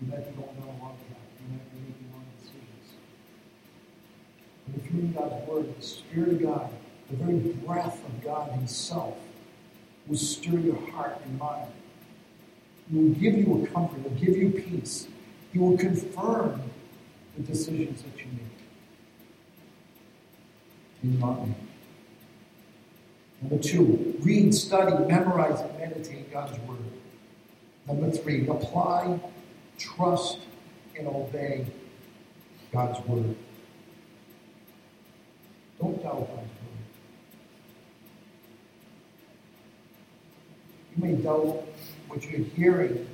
you 0.00 0.08
might 0.08 0.24
be 0.28 0.42
going 0.42 0.54
down 0.56 0.68
a 0.68 0.82
wrong 0.82 0.96
path. 1.08 1.24
You 1.40 1.46
might 1.52 1.72
be 1.72 1.78
making 1.78 2.08
wrong 2.12 2.26
decisions. 2.38 2.86
But 4.66 4.76
if 4.82 4.90
you're 4.92 5.02
in 5.02 5.12
God's 5.12 5.48
Word, 5.48 5.76
the 5.78 5.82
Spirit 5.82 6.28
of 6.34 6.42
God, 6.42 6.70
the 7.10 7.16
very 7.16 7.38
breath 7.38 8.04
of 8.04 8.24
God 8.24 8.50
Himself, 8.52 9.16
will 10.06 10.16
stir 10.16 10.58
your 10.58 10.80
heart 10.90 11.20
and 11.24 11.38
mind. 11.38 11.70
He 12.90 12.98
will 12.98 13.14
give 13.14 13.34
you 13.34 13.64
a 13.64 13.66
comfort. 13.72 13.98
He 13.98 14.02
will 14.02 14.10
give 14.10 14.36
you 14.36 14.50
peace. 14.50 15.08
He 15.52 15.58
will 15.58 15.76
confirm 15.76 16.62
the 17.36 17.42
decisions 17.42 18.02
that 18.02 18.18
you 18.18 18.26
make. 21.02 21.20
Not 21.20 21.46
make. 21.46 21.56
Number 23.42 23.62
two, 23.62 24.16
read, 24.20 24.54
study, 24.54 25.04
memorize, 25.06 25.60
and 25.60 25.78
meditate 25.78 26.32
God's 26.32 26.58
Word. 26.60 26.78
Number 27.86 28.10
three, 28.10 28.48
apply, 28.48 29.20
trust, 29.78 30.38
and 30.98 31.06
obey 31.08 31.66
God's 32.72 33.06
Word. 33.06 33.36
Don't 35.80 36.02
doubt 36.02 36.28
God's 36.28 36.30
Word. 36.30 36.48
You 40.96 41.04
may 41.04 41.22
doubt 41.22 41.64
what 42.08 42.24
you're 42.30 42.46
hearing 42.56 43.06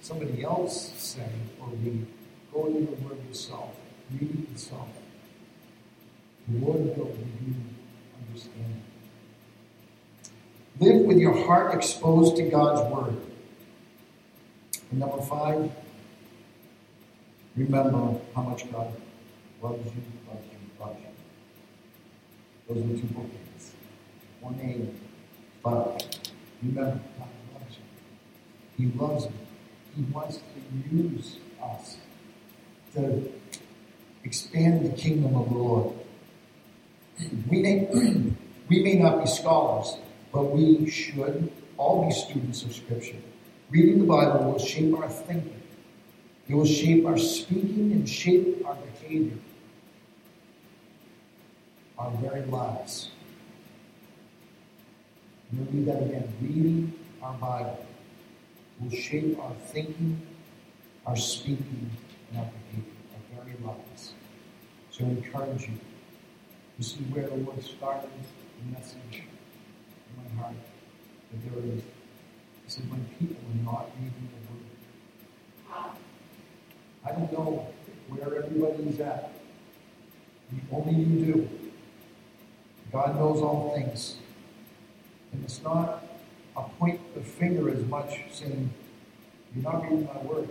somebody 0.00 0.44
else 0.44 0.92
say 0.96 1.28
or 1.60 1.68
read. 1.68 2.06
Go 2.52 2.66
to 2.66 2.72
the 2.72 2.78
Word 3.04 3.18
yourself. 3.28 3.74
Read 4.12 4.30
it 4.30 4.52
yourself. 4.52 4.88
The 6.48 6.64
Lord 6.64 6.96
will 6.96 7.06
give 7.06 7.18
you 7.46 7.54
understanding. 8.26 8.82
Live 10.80 11.00
with 11.02 11.18
your 11.18 11.36
heart 11.46 11.74
exposed 11.74 12.36
to 12.36 12.42
God's 12.44 12.90
Word. 12.92 13.16
And 14.90 15.00
number 15.00 15.20
five, 15.22 15.70
remember 17.56 18.18
how 18.34 18.42
much 18.42 18.70
God 18.70 18.92
loves 19.62 19.84
you, 19.84 19.92
loves 20.28 20.46
you, 20.52 20.80
loves 20.80 20.96
you. 21.00 21.08
Those 22.68 22.84
are 22.84 22.88
the 22.88 22.98
two 23.00 23.06
bookends. 23.06 23.70
One 24.40 24.60
A, 24.60 24.88
five. 25.62 26.00
Remember, 26.62 27.00
God 27.18 27.28
loves 27.54 27.76
you. 28.78 28.86
He 28.86 28.98
loves 28.98 29.24
you. 29.24 29.32
He 29.96 30.02
wants 30.12 30.36
to 30.36 30.96
use 30.96 31.36
us 31.62 31.96
to 32.94 33.32
expand 34.24 34.84
the 34.84 34.96
kingdom 34.96 35.34
of 35.36 35.48
the 35.48 35.54
Lord. 35.54 35.94
We 37.50 37.62
may, 37.62 37.88
we 38.68 38.82
may 38.82 38.94
not 38.94 39.20
be 39.20 39.26
scholars, 39.26 39.96
but 40.32 40.44
we 40.44 40.88
should 40.90 41.50
all 41.76 42.06
be 42.06 42.12
students 42.12 42.62
of 42.62 42.74
Scripture. 42.74 43.16
Reading 43.70 44.00
the 44.00 44.06
Bible 44.06 44.52
will 44.52 44.58
shape 44.58 44.94
our 44.94 45.08
thinking. 45.08 45.57
It 46.48 46.54
will 46.54 46.64
shape 46.64 47.04
our 47.04 47.18
speaking 47.18 47.92
and 47.92 48.08
shape 48.08 48.64
our 48.66 48.74
behavior, 48.74 49.36
our 51.98 52.10
very 52.12 52.42
lives. 52.46 53.10
I'm 55.52 55.64
going 55.64 55.84
to 55.84 55.92
that 55.92 56.02
again. 56.04 56.32
Reading 56.40 56.92
our 57.22 57.34
Bible 57.34 57.86
will 58.80 58.90
shape 58.90 59.38
our 59.38 59.52
thinking, 59.66 60.22
our 61.06 61.16
speaking, 61.16 61.90
and 62.30 62.38
our 62.38 62.46
behavior, 62.46 62.92
our 63.12 63.44
very 63.44 63.56
lives. 63.62 64.14
So 64.90 65.04
I 65.04 65.08
encourage 65.08 65.68
you. 65.68 65.78
This 66.78 66.92
is 66.94 67.00
where 67.10 67.28
the 67.28 67.34
Lord 67.34 67.62
started 67.62 68.08
the 68.10 68.78
message 68.78 69.22
in 69.22 70.16
my 70.16 70.42
heart. 70.42 70.54
That 71.30 71.52
there 71.52 71.74
is, 71.74 71.82
he 71.82 72.68
said, 72.68 72.90
when 72.90 73.04
people 73.18 73.36
are 73.36 73.72
not 73.72 73.90
reading 73.98 74.28
the 74.32 74.52
Word. 74.52 75.98
I 77.04 77.12
don't 77.12 77.32
know 77.32 77.66
where 78.08 78.42
everybody 78.42 78.84
is 78.84 79.00
at. 79.00 79.32
Only 80.72 80.94
you 80.94 81.24
do. 81.24 81.48
God 82.90 83.16
knows 83.16 83.42
all 83.42 83.74
things. 83.74 84.16
And 85.32 85.44
it's 85.44 85.62
not 85.62 86.04
a 86.56 86.62
point 86.62 87.00
the 87.14 87.20
finger 87.20 87.68
as 87.70 87.84
much 87.84 88.20
saying, 88.32 88.70
You're 89.54 89.64
not 89.64 89.82
reading 89.82 90.06
my 90.06 90.20
word. 90.22 90.48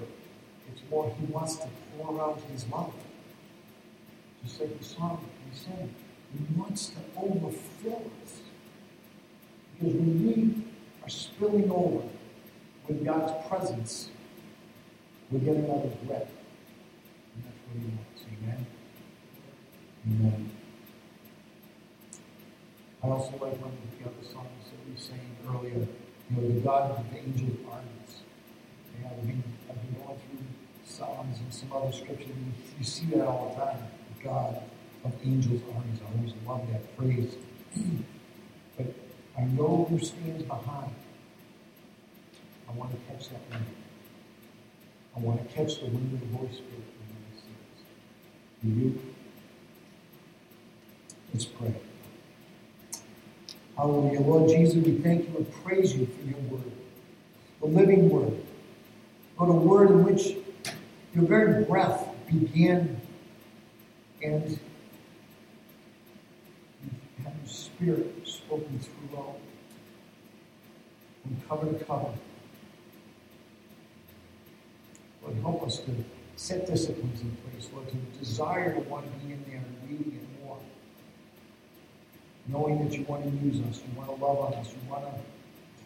It's 0.71 0.81
more, 0.89 1.13
He 1.19 1.25
wants 1.25 1.57
to 1.57 1.67
pour 1.97 2.21
out 2.21 2.41
His 2.51 2.65
love. 2.67 2.93
Just 4.43 4.61
like 4.61 4.77
the 4.77 4.85
song 4.85 5.27
we 5.49 5.57
sang. 5.57 5.93
He 6.33 6.59
wants 6.59 6.89
to 6.89 6.99
overfill 7.17 8.11
us. 8.23 8.33
Because 9.79 9.95
when 9.95 10.27
we 10.27 10.63
are 11.03 11.09
spilling 11.09 11.71
over 11.71 12.03
with 12.87 13.05
God's 13.05 13.47
presence, 13.47 14.09
we're 15.31 15.39
getting 15.39 15.69
out 15.69 15.85
of 15.85 16.07
bread. 16.07 16.27
Wants. 17.75 18.23
Amen. 18.31 18.65
Amen. 20.07 20.51
I 23.03 23.07
also 23.07 23.31
like 23.33 23.61
one 23.61 23.71
of 23.71 23.99
the 23.99 24.05
other 24.05 24.23
songs 24.23 24.71
that 24.71 24.89
we 24.89 24.97
sang 24.99 25.37
earlier, 25.47 25.87
you 26.29 26.35
know, 26.35 26.47
the 26.47 26.59
God 26.61 26.91
of 26.91 27.11
the 27.11 27.17
angel 27.17 27.55
armies. 27.71 28.21
I've 29.05 29.21
been, 29.21 29.43
going 29.95 30.19
through 30.19 30.39
Psalms 30.85 31.37
and 31.39 31.53
some 31.53 31.71
other 31.73 31.91
scriptures, 31.91 32.29
and 32.29 32.45
you, 32.47 32.53
you 32.79 32.83
see 32.83 33.05
that 33.07 33.27
all 33.27 33.53
the 33.55 33.63
time. 33.63 33.87
The 34.17 34.23
God 34.23 34.61
of 35.03 35.13
angels 35.23 35.61
armies. 35.75 35.99
I 36.01 36.17
always 36.17 36.33
love 36.47 36.67
that 36.71 36.97
phrase. 36.97 37.35
but 38.77 38.87
I 39.37 39.43
know 39.43 39.85
who 39.89 39.99
stands 39.99 40.43
behind. 40.43 40.93
I 42.67 42.73
want 42.73 42.91
to 42.91 42.97
catch 43.11 43.29
that 43.29 43.41
wind. 43.49 43.65
I 45.15 45.19
want 45.19 45.47
to 45.47 45.55
catch 45.55 45.79
the 45.79 45.85
wind 45.85 46.13
of 46.13 46.19
the 46.19 46.37
Holy 46.37 46.51
Spirit 46.51 46.85
when 46.97 47.07
He 47.31 47.39
sings. 47.39 47.81
Do 47.85 48.46
Let's 48.63 48.95
pray. 51.45 51.73
Hallelujah. 53.75 54.21
Lord 54.21 54.49
Jesus, 54.49 54.75
we 54.75 54.97
thank 54.97 55.29
you 55.29 55.37
and 55.37 55.51
praise 55.63 55.95
you 55.95 56.07
for 56.07 56.27
your 56.27 56.39
word, 56.49 56.71
the 57.61 57.67
living 57.67 58.09
word. 58.09 58.33
Lord, 59.39 59.49
a 59.49 59.53
word 59.53 59.91
in 59.91 60.03
which 60.03 60.35
your 61.13 61.25
very 61.25 61.63
breath 61.63 62.07
began 62.27 62.99
and 64.23 64.49
you 64.49 64.59
your 67.23 67.33
spirit 67.45 68.11
spoken 68.25 68.79
throughout 68.79 69.37
from 71.21 71.37
cover 71.47 71.77
to 71.77 71.85
cover. 71.85 72.13
Lord, 75.21 75.35
help 75.41 75.63
us 75.63 75.79
to 75.79 75.91
set 76.37 76.65
disciplines 76.67 77.21
in 77.21 77.35
place, 77.37 77.69
Lord, 77.73 77.89
to 77.89 77.95
desire 78.19 78.73
to 78.73 78.79
want 78.81 79.05
to 79.05 79.25
be 79.25 79.33
in 79.33 79.43
there 79.47 79.57
and 79.57 79.89
reading 79.89 80.13
it 80.21 80.45
more 80.45 80.57
knowing 82.47 82.87
that 82.87 82.97
you 82.97 83.03
want 83.03 83.23
to 83.23 83.45
use 83.45 83.59
us, 83.67 83.81
you 83.85 83.97
want 83.97 84.09
to 84.09 84.25
love 84.25 84.53
us, 84.53 84.71
you 84.71 84.89
want 84.89 85.03
to 85.03 85.11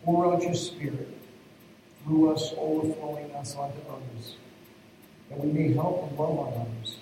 pour 0.03 0.33
out 0.33 0.41
your 0.43 0.53
spirit 0.53 1.17
through 2.03 2.31
us, 2.31 2.53
overflowing 2.57 3.31
us 3.33 3.55
onto 3.55 3.79
others, 3.89 4.35
that 5.29 5.39
we 5.39 5.51
may 5.51 5.73
help 5.73 6.07
and 6.07 6.19
love 6.19 6.37
on 6.37 6.53
others, 6.53 6.97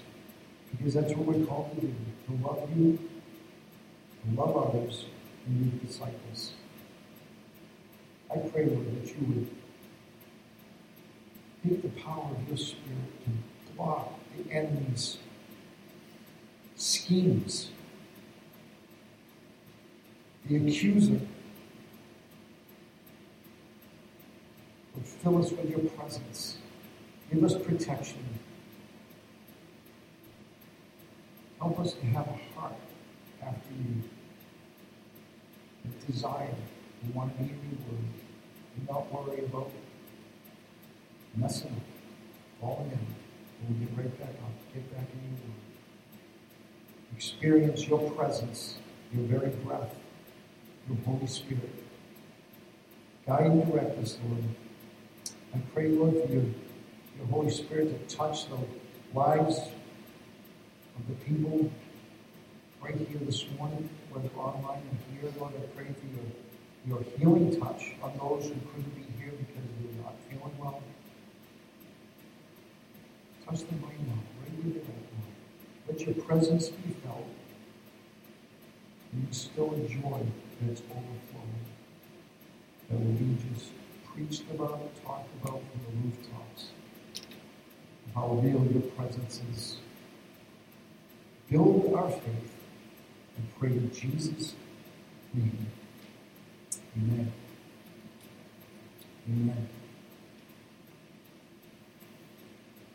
because 0.71 0.93
that's 0.93 1.13
what 1.13 1.25
we're 1.25 1.45
called 1.45 1.73
to 1.75 1.81
do, 1.81 1.93
to 2.27 2.47
love 2.47 2.69
you, 2.77 2.97
to 4.23 4.41
love 4.41 4.55
others, 4.55 5.05
and 5.45 5.61
make 5.61 5.87
disciples. 5.87 6.53
I 8.31 8.37
pray, 8.37 8.65
Lord, 8.65 9.01
that 9.01 9.07
you 9.07 9.25
would 9.27 9.49
take 11.69 11.81
the 11.81 12.01
power 12.01 12.31
of 12.31 12.47
your 12.47 12.57
spirit 12.57 13.25
to 13.25 13.73
block 13.75 14.11
the 14.37 14.51
enemy's 14.51 15.17
schemes 16.75 17.69
the 20.49 20.55
accuser 20.55 21.19
would 24.95 25.05
fill 25.05 25.37
us 25.37 25.51
with 25.51 25.69
your 25.69 25.79
presence. 25.91 26.57
Give 27.31 27.43
us 27.43 27.55
protection. 27.55 28.23
Help 31.59 31.79
us 31.79 31.93
to 31.93 32.05
have 32.07 32.27
a 32.27 32.59
heart 32.59 32.73
after 33.43 33.73
you, 33.73 34.03
a 35.85 36.11
desire 36.11 36.47
to 36.47 37.11
want 37.13 37.37
to 37.37 37.43
be 37.43 37.49
your 37.49 37.91
word 37.91 38.05
and 38.77 38.89
not 38.89 39.13
worry 39.13 39.45
about 39.45 39.69
messing 41.39 41.71
up, 41.71 42.61
falling 42.61 42.91
in. 42.91 42.99
And 42.99 43.79
We'll 43.79 43.87
get 43.87 43.97
right 43.97 44.19
back 44.19 44.29
up, 44.29 44.73
get 44.73 44.91
back 44.95 45.07
in 45.13 45.19
your 45.21 45.31
word. 45.31 45.57
Experience 47.15 47.87
your 47.87 48.11
presence, 48.11 48.77
your 49.13 49.23
very 49.25 49.49
breath 49.49 49.95
your 50.89 50.97
Holy 51.05 51.27
Spirit. 51.27 51.69
Guide 53.27 53.45
and 53.45 53.71
direct 53.71 53.97
us, 53.99 54.17
Lord. 54.27 54.43
I 55.53 55.59
pray, 55.73 55.89
Lord, 55.89 56.13
for 56.13 56.33
your, 56.33 56.43
your 56.43 57.27
Holy 57.29 57.51
Spirit 57.51 58.09
to 58.09 58.15
touch 58.15 58.49
the 58.49 58.57
lives 59.13 59.59
of 59.59 61.07
the 61.07 61.13
people 61.25 61.71
right 62.81 62.95
here 62.95 63.19
this 63.21 63.45
morning, 63.57 63.87
whether 64.11 64.29
online 64.29 64.79
or 64.79 65.21
here, 65.21 65.31
Lord. 65.39 65.53
I 65.55 65.65
pray 65.75 65.85
for 65.85 66.07
your, 66.15 67.01
your 67.01 67.17
healing 67.17 67.59
touch 67.59 67.93
on 68.01 68.13
those 68.17 68.45
who 68.45 68.55
couldn't 68.71 68.95
be 68.95 69.05
here 69.21 69.31
because 69.31 69.63
they're 69.79 70.03
not 70.03 70.15
feeling 70.29 70.57
well. 70.57 70.81
Touch 73.49 73.61
them 73.61 73.81
right 73.83 74.07
now, 74.07 74.13
right 74.43 74.63
where 74.63 74.73
they're 74.73 74.83
at. 74.83 75.97
Let 75.97 76.01
your 76.05 76.23
presence 76.23 76.69
be 76.69 76.93
felt 77.03 77.25
and 79.11 79.35
still 79.35 79.73
enjoy 79.73 80.21
that's 80.61 80.81
overflowing. 80.81 81.65
That 82.89 82.99
will 82.99 83.13
be 83.13 83.37
just 83.55 83.71
preached 84.05 84.43
about, 84.51 84.91
talked 85.03 85.29
about 85.41 85.61
from 85.71 85.81
the 85.83 86.09
rooftops. 86.09 86.67
How 88.13 88.27
real 88.27 88.67
your 88.71 88.83
presence 88.91 89.41
is. 89.51 89.77
Build 91.49 91.91
our 91.95 92.11
faith 92.11 92.53
and 93.37 93.59
pray 93.59 93.69
in 93.69 93.91
Jesus' 93.91 94.53
name. 95.33 95.65
Amen. 96.95 97.31
Amen. 99.27 99.69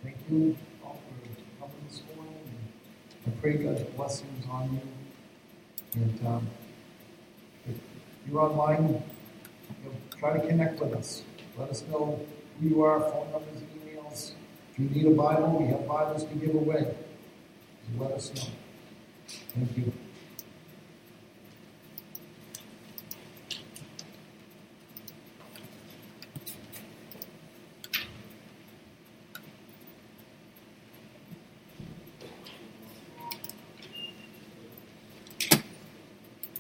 Thank 0.05 0.17
you 0.29 0.55
all 0.85 1.01
for 1.09 1.29
coming 1.59 1.77
this 1.89 2.03
morning. 2.15 2.35
And 3.25 3.35
I 3.35 3.41
pray 3.41 3.55
God's 3.55 3.85
blessings 3.97 4.45
on 4.51 4.75
you. 4.75 6.03
And 6.03 6.27
um, 6.27 6.47
if 7.67 7.77
you're 8.29 8.43
online, 8.43 8.85
you 8.85 8.93
know, 9.83 9.97
try 10.19 10.39
to 10.39 10.47
connect 10.47 10.79
with 10.79 10.93
us. 10.93 11.23
Let 11.57 11.71
us 11.71 11.85
know 11.91 12.21
who 12.61 12.69
you 12.69 12.83
are, 12.83 13.01
phone 13.01 13.33
numbers, 13.33 13.63
emails. 13.79 14.33
If 14.73 14.79
you 14.79 14.91
need 14.91 15.07
a 15.07 15.15
Bible, 15.15 15.59
we 15.59 15.69
have 15.69 15.89
Bibles 15.89 16.25
to 16.25 16.35
give 16.35 16.55
away. 16.55 16.95
Let 17.99 18.13
us 18.13 18.31
know. 18.35 18.53
Thank 19.55 19.79
you. 19.79 19.93